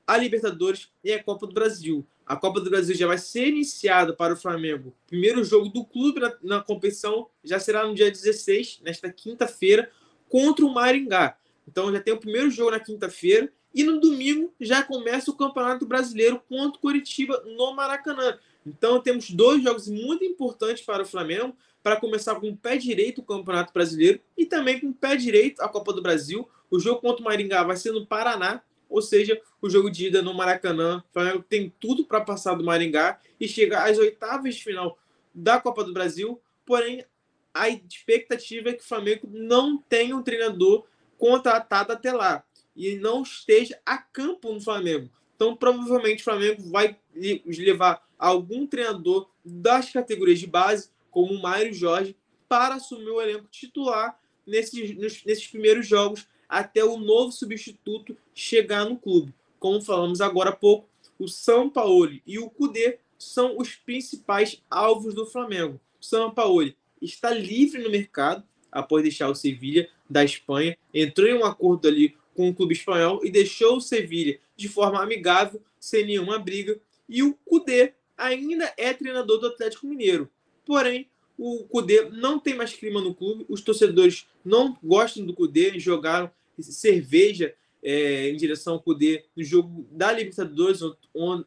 a 0.05 0.17
Libertadores 0.17 0.91
e 1.03 1.11
a 1.11 1.23
Copa 1.23 1.47
do 1.47 1.53
Brasil. 1.53 2.05
A 2.25 2.35
Copa 2.35 2.61
do 2.61 2.69
Brasil 2.69 2.95
já 2.95 3.07
vai 3.07 3.17
ser 3.17 3.47
iniciada 3.47 4.13
para 4.13 4.33
o 4.33 4.37
Flamengo. 4.37 4.95
Primeiro 5.07 5.43
jogo 5.43 5.69
do 5.69 5.83
clube 5.83 6.19
na, 6.19 6.37
na 6.43 6.61
competição 6.61 7.27
já 7.43 7.59
será 7.59 7.87
no 7.87 7.95
dia 7.95 8.11
16, 8.11 8.81
nesta 8.83 9.11
quinta-feira, 9.11 9.91
contra 10.27 10.63
o 10.63 10.73
Maringá. 10.73 11.37
Então 11.67 11.91
já 11.91 11.99
tem 11.99 12.13
o 12.13 12.19
primeiro 12.19 12.51
jogo 12.51 12.71
na 12.71 12.79
quinta-feira 12.79 13.51
e 13.73 13.83
no 13.83 13.99
domingo 13.99 14.53
já 14.59 14.83
começa 14.83 15.29
o 15.31 15.35
Campeonato 15.35 15.85
Brasileiro 15.85 16.41
contra 16.47 16.77
o 16.77 16.81
Curitiba 16.81 17.43
no 17.45 17.73
Maracanã. 17.73 18.37
Então 18.65 18.99
temos 19.01 19.29
dois 19.29 19.63
jogos 19.63 19.87
muito 19.87 20.23
importantes 20.23 20.83
para 20.83 21.03
o 21.03 21.05
Flamengo 21.05 21.55
para 21.81 21.95
começar 21.95 22.35
com 22.35 22.49
o 22.49 22.57
pé 22.57 22.77
direito 22.77 23.21
o 23.21 23.23
Campeonato 23.23 23.71
Brasileiro 23.73 24.19
e 24.37 24.45
também 24.45 24.79
com 24.79 24.87
o 24.87 24.93
pé 24.93 25.15
direito 25.15 25.61
a 25.61 25.69
Copa 25.69 25.93
do 25.93 26.01
Brasil. 26.01 26.47
O 26.69 26.79
jogo 26.79 27.01
contra 27.01 27.21
o 27.21 27.25
Maringá 27.25 27.63
vai 27.63 27.77
ser 27.77 27.91
no 27.91 28.05
Paraná 28.05 28.61
ou 28.89 29.01
seja, 29.01 29.39
o 29.61 29.69
jogo 29.69 29.89
de 29.91 30.07
ida 30.07 30.21
no 30.21 30.33
Maracanã. 30.33 31.03
O 31.09 31.13
Flamengo 31.13 31.45
tem 31.47 31.71
tudo 31.79 32.03
para 32.05 32.21
passar 32.21 32.55
do 32.55 32.63
Maringá 32.63 33.19
e 33.39 33.47
chegar 33.47 33.87
às 33.87 33.97
oitavas 33.99 34.55
de 34.55 34.63
final 34.63 34.97
da 35.33 35.61
Copa 35.61 35.83
do 35.83 35.93
Brasil. 35.93 36.41
Porém, 36.65 37.05
a 37.53 37.69
expectativa 37.69 38.69
é 38.69 38.73
que 38.73 38.83
o 38.83 38.87
Flamengo 38.87 39.29
não 39.31 39.77
tenha 39.77 40.15
um 40.15 40.23
treinador 40.23 40.85
contratado 41.17 41.93
até 41.93 42.11
lá 42.11 42.43
e 42.79 42.95
não 42.95 43.23
esteja 43.23 43.77
a 43.85 43.97
campo 43.97 44.53
no 44.53 44.61
Flamengo. 44.61 45.09
Então, 45.35 45.53
provavelmente, 45.53 46.21
o 46.21 46.23
Flamengo 46.23 46.63
vai 46.69 46.97
levar 47.13 48.01
algum 48.17 48.65
treinador 48.65 49.29
das 49.43 49.91
categorias 49.91 50.39
de 50.39 50.47
base, 50.47 50.89
como 51.11 51.33
o 51.33 51.41
Mário 51.41 51.73
Jorge, 51.73 52.15
para 52.47 52.75
assumir 52.75 53.09
o 53.09 53.21
elenco 53.21 53.47
titular 53.51 54.17
nesses, 54.47 54.95
nesses 54.95 55.47
primeiros 55.47 55.85
jogos 55.85 56.25
até 56.47 56.83
o 56.83 56.97
novo 56.97 57.33
substituto 57.33 58.17
chegar 58.33 58.85
no 58.85 58.97
clube. 58.97 59.33
Como 59.59 59.81
falamos 59.81 60.21
agora 60.21 60.51
há 60.51 60.55
pouco, 60.55 60.87
o 61.19 61.27
São 61.27 61.69
Paulo 61.69 62.17
e 62.25 62.39
o 62.39 62.49
Cudê 62.49 62.97
são 63.17 63.57
os 63.57 63.75
principais 63.75 64.63
alvos 64.69 65.13
do 65.13 65.25
Flamengo. 65.25 65.79
O 66.01 66.05
São 66.05 66.31
Paulo 66.31 66.73
está 67.01 67.31
livre 67.31 67.83
no 67.83 67.89
mercado 67.89 68.43
após 68.71 69.03
deixar 69.03 69.29
o 69.29 69.35
Sevilha 69.35 69.89
da 70.09 70.23
Espanha, 70.23 70.77
entrou 70.93 71.27
em 71.27 71.33
um 71.33 71.45
acordo 71.45 71.87
ali 71.87 72.15
com 72.39 72.47
o 72.47 72.55
clube 72.55 72.73
espanhol 72.73 73.19
e 73.21 73.29
deixou 73.29 73.75
o 73.75 73.81
Sevilha 73.81 74.39
de 74.55 74.69
forma 74.69 75.03
amigável, 75.03 75.61
sem 75.77 76.05
nenhuma 76.05 76.39
briga. 76.39 76.79
E 77.09 77.21
o 77.21 77.33
Cudê 77.43 77.91
ainda 78.17 78.73
é 78.77 78.93
treinador 78.93 79.39
do 79.39 79.47
Atlético 79.47 79.85
Mineiro. 79.85 80.29
Porém, 80.65 81.09
o 81.37 81.65
Cudê 81.65 82.09
não 82.09 82.39
tem 82.39 82.55
mais 82.55 82.71
clima 82.71 83.01
no 83.01 83.13
clube, 83.13 83.45
os 83.49 83.59
torcedores 83.59 84.25
não 84.45 84.77
gostam 84.81 85.25
do 85.25 85.33
Cudê, 85.33 85.77
jogaram 85.81 86.31
cerveja 86.61 87.53
é, 87.83 88.29
em 88.29 88.37
direção 88.37 88.75
ao 88.75 88.81
poder 88.81 89.25
no 89.35 89.43
jogo 89.43 89.85
da 89.91 90.13
Libertadores, 90.13 90.79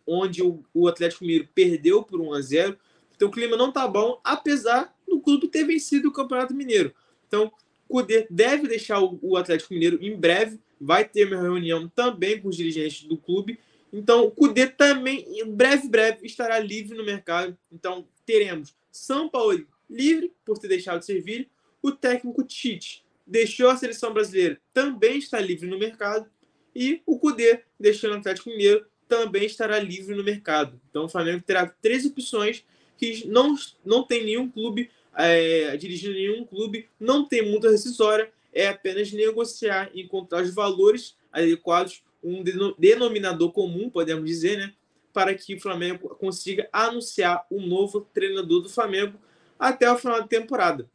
onde 0.06 0.42
o, 0.42 0.88
Atlético 0.88 1.24
Mineiro 1.24 1.48
perdeu 1.54 2.02
por 2.02 2.20
1 2.20 2.34
a 2.34 2.40
0 2.42 2.78
Então 3.16 3.28
o 3.28 3.32
clima 3.32 3.56
não 3.56 3.72
tá 3.72 3.88
bom, 3.88 4.20
apesar 4.22 4.94
do 5.08 5.18
clube 5.20 5.48
ter 5.48 5.64
vencido 5.64 6.10
o 6.10 6.12
Campeonato 6.12 6.52
Mineiro. 6.52 6.94
Então 7.26 7.50
o 7.88 7.94
Cudê 7.94 8.26
deve 8.30 8.68
deixar 8.68 9.00
o, 9.00 9.38
Atlético 9.38 9.72
Mineiro 9.72 9.98
em 10.02 10.14
breve, 10.14 10.60
vai 10.82 11.04
ter 11.04 11.26
uma 11.28 11.40
reunião 11.40 11.88
também 11.88 12.40
com 12.40 12.48
os 12.48 12.56
dirigentes 12.56 13.04
do 13.04 13.16
clube. 13.16 13.58
Então 13.92 14.24
o 14.24 14.30
Cudê 14.30 14.66
também, 14.66 15.24
em 15.28 15.46
breve, 15.46 15.88
breve, 15.88 16.26
estará 16.26 16.58
livre 16.58 16.96
no 16.96 17.04
mercado. 17.04 17.56
Então 17.70 18.06
teremos 18.26 18.74
São 18.90 19.28
Paulo 19.28 19.66
livre 19.88 20.32
por 20.44 20.58
ter 20.58 20.68
deixado 20.68 21.00
de 21.00 21.06
servir, 21.06 21.48
o 21.82 21.92
técnico 21.92 22.42
Tite 22.42 23.04
deixou 23.26 23.70
a 23.70 23.76
seleção 23.76 24.12
brasileira, 24.12 24.60
também 24.72 25.18
está 25.18 25.40
livre 25.40 25.68
no 25.68 25.78
mercado. 25.78 26.28
E 26.74 27.02
o 27.06 27.18
Cudê, 27.18 27.60
deixando 27.78 28.14
o 28.14 28.16
Atlético 28.16 28.50
Mineiro, 28.50 28.84
também 29.06 29.44
estará 29.44 29.78
livre 29.78 30.14
no 30.14 30.24
mercado. 30.24 30.80
Então 30.88 31.04
o 31.04 31.08
Flamengo 31.08 31.42
terá 31.46 31.66
três 31.66 32.04
opções 32.04 32.64
que 32.96 33.26
não, 33.26 33.54
não 33.84 34.02
tem 34.02 34.24
nenhum 34.24 34.48
clube 34.50 34.90
é, 35.14 35.76
dirigindo 35.76 36.14
nenhum 36.14 36.44
clube, 36.44 36.88
não 36.98 37.26
tem 37.26 37.42
multa 37.42 37.70
rescisória, 37.70 38.30
é 38.52 38.68
apenas 38.68 39.12
negociar, 39.12 39.90
encontrar 39.94 40.42
os 40.42 40.54
valores 40.54 41.16
adequados, 41.32 42.02
um 42.22 42.44
denominador 42.78 43.52
comum, 43.52 43.88
podemos 43.88 44.24
dizer, 44.24 44.58
né? 44.58 44.74
Para 45.12 45.34
que 45.34 45.54
o 45.54 45.60
Flamengo 45.60 46.08
consiga 46.16 46.68
anunciar 46.72 47.46
o 47.50 47.60
novo 47.60 48.02
treinador 48.14 48.62
do 48.62 48.68
Flamengo 48.68 49.18
até 49.58 49.90
o 49.90 49.98
final 49.98 50.20
da 50.20 50.26
temporada. 50.26 50.88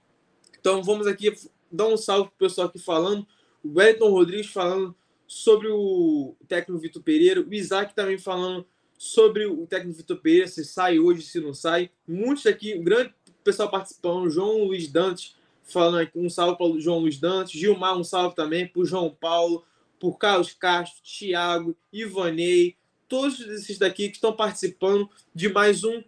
Então 0.60 0.84
vamos 0.84 1.08
aqui 1.08 1.34
dar 1.72 1.88
um 1.88 1.98
salve 1.98 2.30
pro 2.30 2.48
pessoal 2.48 2.68
aqui 2.68 2.80
falando. 2.80 3.28
O 3.64 3.78
Wellington 3.78 4.10
Rodrigues 4.10 4.52
falando 4.52 4.96
sobre 5.28 5.68
o 5.68 6.36
técnico 6.48 6.80
Vitor 6.80 7.02
Pereira. 7.02 7.42
O 7.42 7.54
Isaac 7.54 7.94
também 7.94 8.18
falando 8.18 8.66
sobre 8.98 9.46
o 9.46 9.68
técnico 9.68 9.98
Vitor 9.98 10.18
Pereira, 10.18 10.48
se 10.48 10.66
sai 10.66 11.00
hoje, 11.00 11.22
se 11.22 11.40
não 11.40 11.54
sai. 11.54 11.92
Muitos 12.08 12.46
aqui, 12.46 12.76
um 12.76 12.84
grande 12.84 13.14
pessoal 13.44 13.70
participando. 13.70 14.30
João 14.30 14.64
Luiz 14.64 14.88
Dantes 14.88 15.37
falando 15.68 16.00
aqui, 16.00 16.18
um 16.18 16.30
salve 16.30 16.58
para 16.58 16.66
o 16.66 16.80
João 16.80 17.00
Luiz 17.00 17.20
Dantes. 17.20 17.60
Gilmar, 17.60 17.98
um 17.98 18.04
salve 18.04 18.36
também 18.36 18.68
para 18.68 18.82
o 18.82 18.86
João 18.86 19.10
Paulo, 19.10 19.64
por 20.00 20.18
Carlos 20.18 20.54
Castro, 20.54 21.02
Thiago, 21.04 21.76
Ivanei, 21.92 22.76
todos 23.08 23.40
esses 23.40 23.78
daqui 23.78 24.10
que 24.10 24.16
estão 24.16 24.34
participando 24.34 25.10
de 25.34 25.50
mais 25.50 25.84
um 25.84 26.04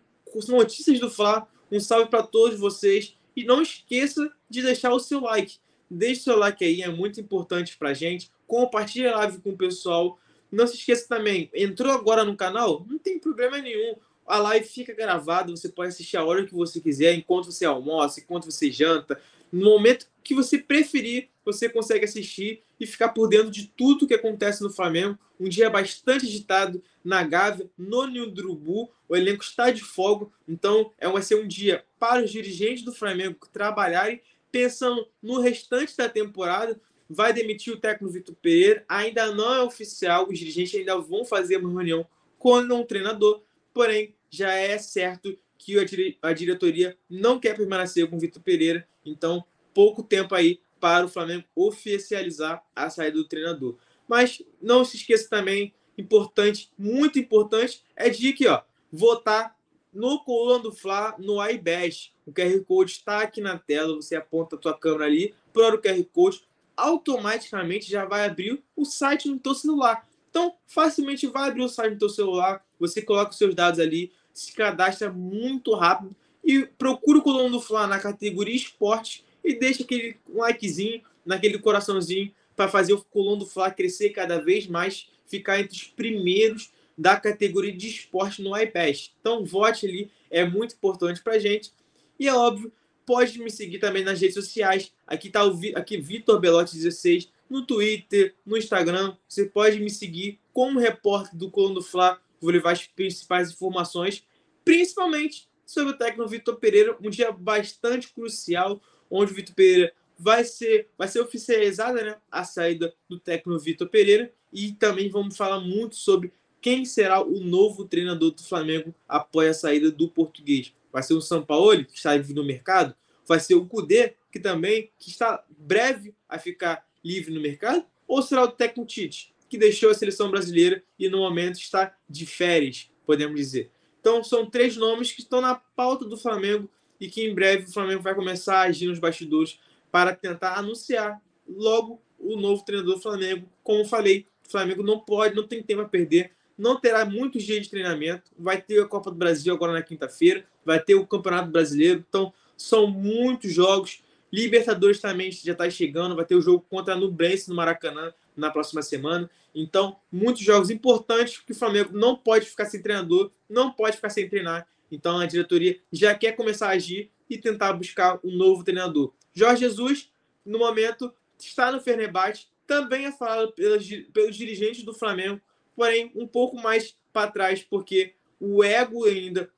Notícias 0.48 1.00
do 1.00 1.10
Fla. 1.10 1.48
Um 1.72 1.80
salve 1.80 2.10
para 2.10 2.24
todos 2.24 2.60
vocês. 2.60 3.16
E 3.36 3.44
não 3.44 3.62
esqueça 3.62 4.32
de 4.50 4.62
deixar 4.62 4.92
o 4.92 5.00
seu 5.00 5.22
like. 5.22 5.58
Deixe 5.90 6.22
o 6.22 6.24
seu 6.26 6.38
like 6.38 6.64
aí, 6.64 6.82
é 6.82 6.90
muito 6.90 7.20
importante 7.20 7.78
pra 7.78 7.94
gente. 7.94 8.32
Compartilhe 8.46 9.08
a 9.08 9.18
live 9.18 9.40
com 9.40 9.52
o 9.52 9.58
pessoal. 9.58 10.20
Não 10.52 10.68
se 10.68 10.76
esqueça 10.76 11.08
também, 11.08 11.50
entrou 11.54 11.92
agora 11.92 12.24
no 12.24 12.36
canal? 12.36 12.86
Não 12.88 12.98
tem 12.98 13.20
problema 13.20 13.60
nenhum. 13.60 13.96
A 14.30 14.38
live 14.38 14.68
fica 14.68 14.94
gravada, 14.94 15.50
você 15.50 15.68
pode 15.68 15.90
assistir 15.90 16.16
a 16.16 16.24
hora 16.24 16.46
que 16.46 16.54
você 16.54 16.80
quiser, 16.80 17.16
enquanto 17.16 17.52
você 17.52 17.66
almoça, 17.66 18.20
enquanto 18.20 18.46
você 18.46 18.72
janta, 18.72 19.20
no 19.52 19.72
momento 19.72 20.06
que 20.24 20.36
você 20.36 20.60
preferir, 20.60 21.30
você 21.44 21.68
consegue 21.68 22.06
assistir 22.06 22.62
e 22.80 22.86
ficar 22.86 23.10
por 23.10 23.28
dentro 23.28 23.50
de 23.50 23.66
tudo 23.76 24.06
que 24.06 24.14
acontece 24.14 24.62
no 24.62 24.70
Flamengo. 24.70 25.18
Um 25.40 25.50
dia 25.50 25.68
bastante 25.68 26.28
agitado 26.28 26.84
na 27.04 27.24
Gávea, 27.24 27.68
no 27.76 28.02
Urubu. 28.02 28.92
O 29.08 29.16
elenco 29.16 29.44
está 29.44 29.72
de 29.72 29.82
fogo, 29.82 30.32
então 30.48 30.92
é, 31.00 31.10
vai 31.10 31.24
ser 31.24 31.34
um 31.34 31.48
dia 31.48 31.84
para 31.98 32.24
os 32.24 32.30
dirigentes 32.30 32.84
do 32.84 32.94
Flamengo 32.94 33.40
trabalharem 33.52 34.22
pensando 34.52 35.08
no 35.24 35.40
restante 35.40 35.98
da 35.98 36.08
temporada. 36.08 36.80
Vai 37.10 37.34
demitir 37.34 37.74
o 37.74 37.80
técnico 37.80 38.14
Vitor 38.14 38.36
Pereira, 38.36 38.86
ainda 38.88 39.34
não 39.34 39.56
é 39.56 39.64
oficial, 39.64 40.28
os 40.30 40.38
dirigentes 40.38 40.76
ainda 40.76 41.00
vão 41.00 41.26
fazer 41.26 41.58
uma 41.58 41.72
reunião 41.72 42.06
com 42.38 42.60
o 42.60 42.86
treinador, 42.86 43.42
porém 43.74 44.14
já 44.30 44.54
é 44.54 44.78
certo 44.78 45.38
que 45.58 45.76
a 46.22 46.34
diretoria 46.34 46.98
não 47.10 47.40
quer 47.40 47.56
permanecer 47.56 48.10
com 48.10 48.16
o 48.16 48.20
Vitor 48.20 48.42
Pereira, 48.42 48.88
então 49.06 49.44
pouco 49.74 50.02
tempo 50.02 50.34
aí 50.34 50.60
para 50.80 51.06
o 51.06 51.10
Flamengo 51.10 51.44
oficializar 51.56 52.64
a 52.76 52.90
saída 52.90 53.18
do 53.18 53.28
treinador. 53.28 53.78
Mas 54.08 54.42
não 54.62 54.86
se 54.86 54.98
esqueça 54.98 55.30
também, 55.30 55.74
importante, 55.98 56.72
muito 56.78 57.20
importante, 57.20 57.84
é 57.96 58.10
de 58.10 58.32
que 58.34 58.48
ó, 58.48 58.62
votar 58.92 59.58
no 59.94 60.24
Coluna 60.24 60.60
do 60.60 60.72
Fla, 60.72 61.16
no 61.20 61.46
iBest. 61.50 62.14
O 62.26 62.32
QR 62.32 62.64
Code 62.64 62.92
está 62.92 63.22
aqui 63.22 63.42
na 63.42 63.58
tela, 63.58 63.96
você 63.96 64.16
aponta 64.16 64.56
a 64.56 64.60
tua 64.60 64.78
câmera 64.78 65.06
ali 65.06 65.34
para 65.54 65.76
o 65.76 65.82
QR 65.82 66.04
Code, 66.14 66.44
automaticamente 66.78 67.90
já 67.90 68.06
vai 68.06 68.26
abrir 68.26 68.64
o 68.76 68.86
site 68.86 69.28
no 69.28 69.38
teu 69.38 69.54
celular. 69.54 70.08
Então, 70.30 70.56
facilmente 70.66 71.28
vai 71.28 71.50
abrir 71.50 71.64
o 71.64 71.70
site 71.70 71.94
no 71.94 72.00
teu 72.00 72.10
celular, 72.10 72.66
você 72.80 73.02
coloca 73.02 73.32
os 73.32 73.38
seus 73.38 73.54
dados 73.54 73.80
ali, 73.80 74.12
se 74.40 74.54
cadastra 74.54 75.12
muito 75.12 75.74
rápido 75.76 76.16
e 76.44 76.66
procura 76.66 77.20
o 77.20 77.22
Coluna 77.22 77.50
do 77.50 77.62
Fla 77.62 77.88
na 77.88 78.00
categoria 78.00 78.56
esporte 78.56 79.24
e 79.44 79.54
deixa 79.54 79.84
aquele 79.84 80.18
likezinho, 80.28 81.02
naquele 81.26 81.60
coraçãozinho, 81.60 82.32
para 82.56 82.70
fazer 82.70 82.94
o 82.94 83.04
Coluna 83.04 83.38
do 83.38 83.46
Fla 83.46 83.72
crescer 83.72 84.10
cada 84.10 84.40
vez 84.40 84.68
mais, 84.68 85.10
ficar 85.28 85.60
entre 85.60 85.76
os 85.76 85.84
primeiros 85.84 86.72
da 86.98 87.18
categoria 87.18 87.72
de 87.72 87.88
esporte 87.88 88.42
no 88.42 88.58
iPad. 88.58 89.08
Então, 89.20 89.46
vote 89.46 89.86
ali, 89.86 90.12
é 90.30 90.46
muito 90.46 90.76
importante 90.76 91.22
para 91.22 91.40
gente. 91.40 91.72
E 92.20 92.28
é 92.28 92.34
óbvio, 92.34 92.72
pode 93.06 93.40
me 93.40 93.50
seguir 93.50 93.80
também 93.80 94.04
nas 94.04 94.20
redes 94.20 94.36
sociais. 94.36 94.92
Aqui 95.08 95.28
está 95.28 95.46
o 95.46 95.58
aqui 95.76 95.98
Vitor 95.98 96.40
Belotti 96.40 96.76
16 96.76 97.30
no 97.50 97.66
Twitter, 97.66 98.36
no 98.46 98.58
Instagram. 98.58 99.16
Você 99.28 99.46
pode 99.46 99.80
me 99.80 99.90
seguir 99.90 100.40
como 100.54 100.80
repórter 100.80 101.38
do 101.38 101.50
Coluna 101.50 101.76
do 101.76 101.82
Fla. 101.82 102.20
Vou 102.42 102.52
levar 102.52 102.72
as 102.72 102.86
principais 102.86 103.52
informações, 103.52 104.24
principalmente 104.70 105.50
sobre 105.66 105.94
o 105.94 105.98
técnico 105.98 106.30
Vitor 106.30 106.56
Pereira, 106.58 106.96
um 107.04 107.10
dia 107.10 107.32
bastante 107.32 108.14
crucial, 108.14 108.80
onde 109.10 109.32
o 109.32 109.36
Vitor 109.36 109.56
Pereira 109.56 109.92
vai 110.16 110.44
ser, 110.44 110.90
vai 110.96 111.08
ser 111.08 111.22
oficializada 111.22 112.04
né, 112.04 112.18
a 112.32 112.44
saída 112.44 112.94
do 113.10 113.20
técnico 113.20 113.58
Vitor 113.58 113.90
Pereira 113.90 114.32
e 114.54 114.74
também 114.74 115.10
vamos 115.10 115.36
falar 115.36 115.60
muito 115.60 115.96
sobre 115.96 116.32
quem 116.62 116.86
será 116.86 117.20
o 117.20 117.40
novo 117.40 117.86
treinador 117.86 118.30
do 118.30 118.44
Flamengo 118.44 118.94
após 119.08 119.50
a 119.50 119.54
saída 119.56 119.90
do 119.90 120.08
português. 120.08 120.72
Vai 120.94 121.02
ser 121.02 121.16
o 121.16 121.22
Sampaoli, 121.22 121.86
que 121.86 121.98
está 121.98 122.16
livre 122.16 122.36
no 122.36 122.44
mercado? 122.44 122.94
Vai 123.26 123.40
ser 123.40 123.56
o 123.56 123.66
Cudê, 123.66 124.14
que 124.32 124.40
também 124.40 124.92
que 125.00 125.10
está 125.10 125.44
breve 125.50 126.14
a 126.28 126.38
ficar 126.38 126.88
livre 127.04 127.34
no 127.34 127.42
mercado? 127.42 127.84
Ou 128.08 128.22
será 128.22 128.44
o 128.44 128.52
técnico 128.52 128.88
Tite, 128.88 129.34
que 129.50 129.58
deixou 129.58 129.90
a 129.90 129.96
seleção 129.96 130.30
brasileira 130.30 130.84
e 131.00 131.10
no 131.10 131.18
momento 131.18 131.60
está 131.60 131.98
de 132.08 132.28
férias, 132.28 132.92
podemos 133.04 133.36
dizer? 133.36 133.72
Então 134.00 134.24
são 134.24 134.50
três 134.50 134.78
nomes 134.78 135.12
que 135.12 135.22
estão 135.22 135.42
na 135.42 135.56
pauta 135.56 136.06
do 136.06 136.18
Flamengo 136.18 136.70
e 137.00 137.08
que 137.08 137.24
em 137.26 137.34
breve 137.34 137.66
o 137.66 137.74
Flamengo 137.74 138.02
vai 138.02 138.16
começar 138.16 138.60
a 138.60 138.64
agir 138.64 138.88
nos 138.88 139.00
bastidores 139.00 139.60
para 139.92 140.16
tentar 140.16 140.58
anunciar 140.58 141.22
logo 141.48 142.02
o 142.18 142.36
novo 142.36 142.64
treinador 142.64 142.96
do 142.96 143.02
Flamengo. 143.02 143.50
Como 143.64 143.86
falei, 143.86 144.28
o 144.46 144.52
Flamengo 144.52 144.84
não 144.84 145.00
pode, 145.00 145.36
não 145.36 145.48
tem 145.48 145.64
tempo 145.64 145.82
a 145.82 145.86
perder, 145.88 146.32
não 146.58 146.80
terá 146.80 147.06
muitos 147.06 147.44
dias 147.44 147.64
de 147.64 147.70
treinamento, 147.70 148.32
vai 148.38 148.62
ter 148.62 148.82
a 148.82 148.86
Copa 148.86 149.10
do 149.10 149.16
Brasil 149.16 149.54
agora 149.54 149.72
na 149.72 149.82
quinta-feira, 149.82 150.46
vai 150.66 150.80
ter 150.80 150.96
o 150.96 151.08
Campeonato 151.08 151.50
Brasileiro, 151.50 152.04
então 152.08 152.34
são 152.58 152.88
muitos 152.88 153.54
jogos. 153.54 154.04
Libertadores 154.32 155.00
também 155.00 155.32
já 155.32 155.54
está 155.54 155.70
chegando, 155.70 156.16
vai 156.16 156.26
ter 156.26 156.36
o 156.36 156.42
jogo 156.42 156.64
contra 156.70 156.94
a 156.94 156.98
Nubrense 156.98 157.50
no 157.50 157.56
Maracanã 157.56 158.14
na 158.36 158.52
próxima 158.52 158.82
semana. 158.82 159.30
Então, 159.54 159.98
muitos 160.12 160.42
jogos 160.44 160.70
importantes 160.70 161.40
que 161.40 161.52
o 161.52 161.56
Flamengo 161.56 161.98
não 161.98 162.16
pode 162.16 162.46
ficar 162.46 162.66
sem 162.66 162.82
treinador, 162.82 163.32
não 163.50 163.72
pode 163.72 163.96
ficar 163.96 164.10
sem 164.10 164.30
treinar. 164.30 164.68
Então, 164.92 165.20
a 165.20 165.26
diretoria 165.26 165.80
já 165.92 166.16
quer 166.16 166.34
começar 166.34 166.68
a 166.68 166.72
agir 166.72 167.12
e 167.30 167.38
tentar 167.38 167.74
buscar 167.74 168.20
um 168.24 168.32
novo 168.32 168.64
treinador. 168.64 169.14
Jorge 169.34 169.62
Jesus, 169.62 170.10
no 170.46 170.60
momento, 170.60 171.14
está 171.38 171.72
no 171.72 171.80
Fenerbahçe, 171.80 172.48
também 172.66 173.06
é 173.06 173.12
falado 173.12 173.52
pelos, 173.54 173.88
pelos 174.14 174.36
dirigentes 174.36 174.84
do 174.84 174.94
Flamengo, 174.94 175.42
porém 175.76 176.12
um 176.16 176.28
pouco 176.28 176.56
mais 176.56 176.96
para 177.12 177.32
trás, 177.32 177.64
porque 177.64 178.14
o 178.40 178.64
ego 178.64 179.06
ainda 179.06 179.50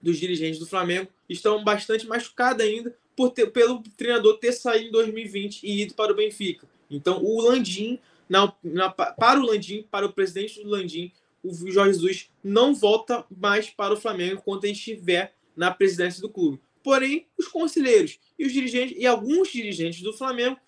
dos 0.00 0.18
dirigentes 0.18 0.58
do 0.58 0.66
Flamengo 0.66 1.10
estão 1.28 1.62
bastante 1.62 2.06
machucados 2.06 2.64
ainda 2.64 2.96
por 3.16 3.30
ter, 3.30 3.46
pelo 3.48 3.82
treinador 3.96 4.38
ter 4.38 4.52
saído 4.52 4.88
em 4.88 4.92
2020 4.92 5.64
e 5.64 5.82
ido 5.82 5.94
para 5.94 6.12
o 6.12 6.16
Benfica. 6.16 6.68
Então, 6.90 7.22
o 7.22 7.40
Landim, 7.40 7.98
na, 8.28 8.52
na, 8.62 8.90
para 8.90 9.40
o 9.40 9.46
Landim, 9.46 9.86
para 9.90 10.06
o 10.06 10.12
presidente 10.12 10.62
do 10.62 10.68
Landim, 10.68 11.12
o 11.42 11.52
Jorge 11.70 11.94
Jesus 11.94 12.30
não 12.42 12.74
volta 12.74 13.24
mais 13.30 13.70
para 13.70 13.94
o 13.94 13.96
Flamengo 13.96 14.42
quando 14.44 14.64
ele 14.64 14.72
estiver 14.72 15.34
na 15.56 15.70
presidência 15.70 16.20
do 16.20 16.28
clube. 16.28 16.60
Porém, 16.82 17.26
os 17.38 17.48
conselheiros 17.48 18.18
e 18.38 18.46
os 18.46 18.52
dirigentes 18.52 18.96
e 18.98 19.06
alguns 19.06 19.50
dirigentes 19.50 20.02
do 20.02 20.12
Flamengo 20.12 20.58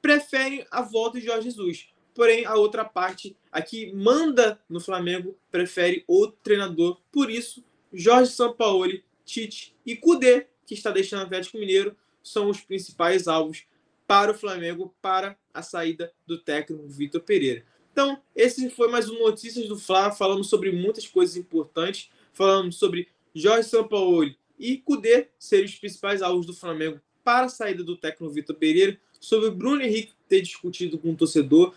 preferem 0.00 0.66
a 0.70 0.82
volta 0.82 1.18
de 1.20 1.26
Jorge 1.26 1.44
Jesus. 1.44 1.88
Porém, 2.14 2.44
a 2.44 2.54
outra 2.54 2.84
parte, 2.84 3.36
a 3.52 3.62
que 3.62 3.92
manda 3.92 4.60
no 4.68 4.80
Flamengo, 4.80 5.36
prefere 5.50 6.04
outro 6.06 6.38
treinador. 6.42 7.00
Por 7.12 7.30
isso, 7.30 7.64
Jorge 7.92 8.32
Sampaoli, 8.32 9.04
Tite 9.24 9.76
e 9.84 9.94
Cudê, 9.94 10.46
que 10.66 10.74
está 10.74 10.90
deixando 10.90 11.20
o 11.20 11.24
Atlético 11.24 11.58
Mineiro, 11.58 11.96
são 12.22 12.48
os 12.50 12.60
principais 12.60 13.28
alvos 13.28 13.64
para 14.06 14.32
o 14.32 14.34
Flamengo 14.34 14.94
para 15.00 15.36
a 15.58 15.62
saída 15.62 16.12
do 16.26 16.38
técnico 16.38 16.86
Vitor 16.86 17.20
Pereira. 17.20 17.64
Então, 17.92 18.22
esse 18.34 18.70
foi 18.70 18.88
mais 18.88 19.10
um 19.10 19.18
Notícias 19.18 19.66
do 19.66 19.76
Fla. 19.76 20.12
Falamos 20.12 20.48
sobre 20.48 20.70
muitas 20.70 21.06
coisas 21.06 21.36
importantes. 21.36 22.10
Falamos 22.32 22.76
sobre 22.76 23.08
Jorge 23.34 23.68
Sampaoli 23.68 24.38
e 24.58 24.76
Cudê 24.76 25.28
serem 25.38 25.66
os 25.66 25.74
principais 25.74 26.22
alvos 26.22 26.46
do 26.46 26.54
Flamengo 26.54 27.00
para 27.24 27.46
a 27.46 27.48
saída 27.48 27.82
do 27.82 27.96
técnico 27.96 28.32
Vitor 28.32 28.54
Pereira. 28.54 28.98
Sobre 29.20 29.50
Bruno 29.50 29.82
Henrique 29.82 30.12
ter 30.28 30.40
discutido 30.42 30.96
com 30.96 31.10
o 31.10 31.16
torcedor. 31.16 31.74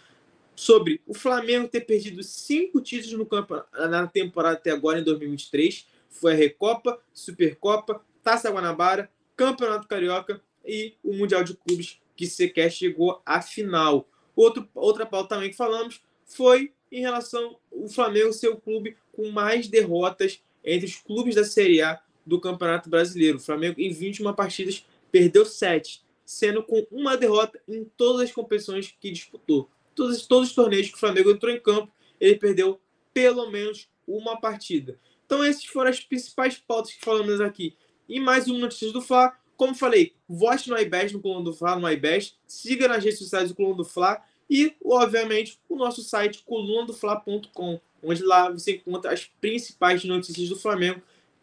Sobre 0.56 1.02
o 1.08 1.14
Flamengo 1.16 1.68
ter 1.68 1.82
perdido 1.82 2.22
cinco 2.22 2.80
títulos 2.82 3.18
no 3.18 3.26
campo, 3.26 3.56
na 3.74 4.06
temporada 4.06 4.58
até 4.58 4.70
agora, 4.70 5.00
em 5.00 5.04
2023. 5.04 5.88
Foi 6.08 6.34
a 6.34 6.36
Recopa, 6.36 7.00
Supercopa, 7.12 8.00
Taça 8.22 8.52
Guanabara, 8.52 9.10
Campeonato 9.36 9.88
Carioca 9.88 10.40
e 10.64 10.94
o 11.04 11.14
Mundial 11.14 11.44
de 11.44 11.56
Clubes, 11.56 12.01
que 12.16 12.28
sequer 12.28 12.72
chegou 12.72 13.22
à 13.26 13.42
final. 13.42 14.08
Outro, 14.36 14.68
outra 14.74 15.06
pauta 15.06 15.36
também 15.36 15.50
que 15.50 15.56
falamos 15.56 16.02
foi 16.26 16.72
em 16.92 17.02
relação 17.02 17.58
ao 17.72 17.88
Flamengo 17.88 18.34
ser 18.34 18.50
o 18.50 18.58
clube 18.58 18.98
com 19.12 19.30
mais 19.30 19.68
derrotas 19.68 20.42
entre 20.64 20.86
os 20.86 20.96
clubes 20.96 21.36
da 21.36 21.44
Série 21.44 21.82
A 21.82 22.02
do 22.26 22.40
Campeonato 22.40 22.90
Brasileiro. 22.90 23.38
O 23.38 23.42
Flamengo, 23.42 23.80
em 23.80 23.92
21 23.92 24.34
partidas, 24.34 24.86
perdeu 25.12 25.46
7, 25.46 26.02
sendo 26.26 26.64
com 26.64 26.86
uma 26.92 27.18
derrota 27.18 27.60
em 27.68 27.84
todas 27.98 28.22
as 28.22 28.32
competições 28.32 28.96
que 29.00 29.12
disputou. 29.12 29.70
Todos, 29.96 30.26
todos 30.26 30.50
os 30.50 30.56
torneios 30.56 30.90
que 30.90 30.96
o 30.96 31.00
Flamengo 31.00 31.32
entrou 31.32 31.52
em 31.52 31.60
campo, 31.60 31.92
ele 32.20 32.36
perdeu 32.36 32.80
pelo 33.14 33.50
menos 33.50 33.90
uma 34.08 34.40
partida. 34.40 34.98
Então, 35.26 35.44
essas 35.44 35.66
foram 35.66 35.90
as 35.90 36.00
principais 36.00 36.58
pautas 36.58 36.94
que 36.94 37.04
falamos 37.04 37.40
aqui. 37.42 37.76
E 38.08 38.20
mais 38.20 38.48
uma 38.48 38.60
notícia 38.60 38.92
do 38.92 39.02
Fla. 39.02 39.34
Como 39.62 39.76
falei, 39.76 40.16
vote 40.28 40.72
no 40.72 40.76
iBest, 40.80 41.14
no 41.14 41.22
Coluna 41.22 41.44
do 41.44 41.54
Fla, 41.54 41.76
no 41.76 41.88
iBest. 41.88 42.36
Siga 42.48 42.88
nas 42.88 43.04
redes 43.04 43.20
sociais 43.20 43.50
do 43.50 43.56
Coluna 43.56 43.76
do 43.76 43.86
Fla 43.86 44.20
e, 44.50 44.74
obviamente, 44.84 45.60
o 45.70 45.76
nosso 45.76 46.02
site 46.02 46.42
colunadofla.com, 46.44 47.80
onde 48.02 48.24
lá 48.24 48.50
você 48.50 48.72
encontra 48.78 49.14
as 49.14 49.26
principais 49.40 50.04
notícias 50.04 50.50
do 50.50 50.56
Flamengo, 50.56 51.00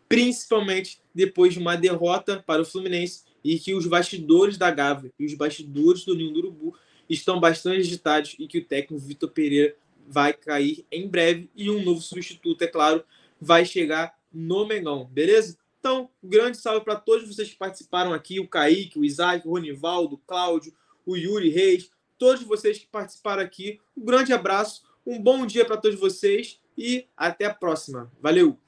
principalmente 0.09 1.00
depois 1.14 1.52
de 1.52 1.61
uma 1.61 1.76
derrota 1.76 2.42
para 2.44 2.61
o 2.61 2.64
Fluminense 2.64 3.22
e 3.44 3.57
que 3.57 3.72
os 3.72 3.87
bastidores 3.87 4.59
da 4.59 4.68
Gávea 4.72 5.12
e 5.16 5.24
os 5.24 5.35
bastidores 5.35 6.04
do 6.04 6.16
Ninho 6.16 6.33
do 6.33 6.40
Urubu 6.40 6.74
estão 7.09 7.38
bastante 7.38 7.83
agitados 7.83 8.35
e 8.37 8.48
que 8.48 8.59
o 8.59 8.64
técnico 8.64 9.00
Vitor 9.00 9.31
Pereira 9.31 9.76
vai 10.09 10.33
cair 10.33 10.85
em 10.90 11.07
breve 11.07 11.48
e 11.54 11.70
um 11.70 11.85
novo 11.85 12.00
substituto, 12.00 12.62
é 12.62 12.66
claro, 12.66 13.04
vai 13.40 13.64
chegar 13.64 14.18
no 14.33 14.66
Mengão, 14.66 15.04
beleza? 15.04 15.57
Então, 15.79 16.11
um 16.23 16.29
grande 16.29 16.57
salve 16.57 16.85
para 16.85 16.97
todos 16.97 17.27
vocês 17.27 17.51
que 17.51 17.57
participaram 17.57 18.12
aqui, 18.12 18.41
o 18.41 18.49
Kaique, 18.49 18.99
o 18.99 19.05
Isaac, 19.05 19.47
o 19.47 19.51
Ronivaldo, 19.53 20.17
o 20.17 20.19
Cláudio, 20.19 20.75
o 21.07 21.17
Yuri 21.17 21.51
Reis, 21.51 21.91
todos 22.19 22.43
vocês 22.43 22.79
que 22.79 22.87
participaram 22.87 23.43
aqui. 23.43 23.81
Um 23.97 24.05
grande 24.05 24.33
abraço, 24.33 24.83
um 25.07 25.21
bom 25.21 25.47
dia 25.47 25.64
para 25.64 25.77
todos 25.77 25.99
vocês 25.99 26.61
e 26.77 27.07
até 27.17 27.47
a 27.47 27.55
próxima. 27.55 28.11
Valeu! 28.21 28.67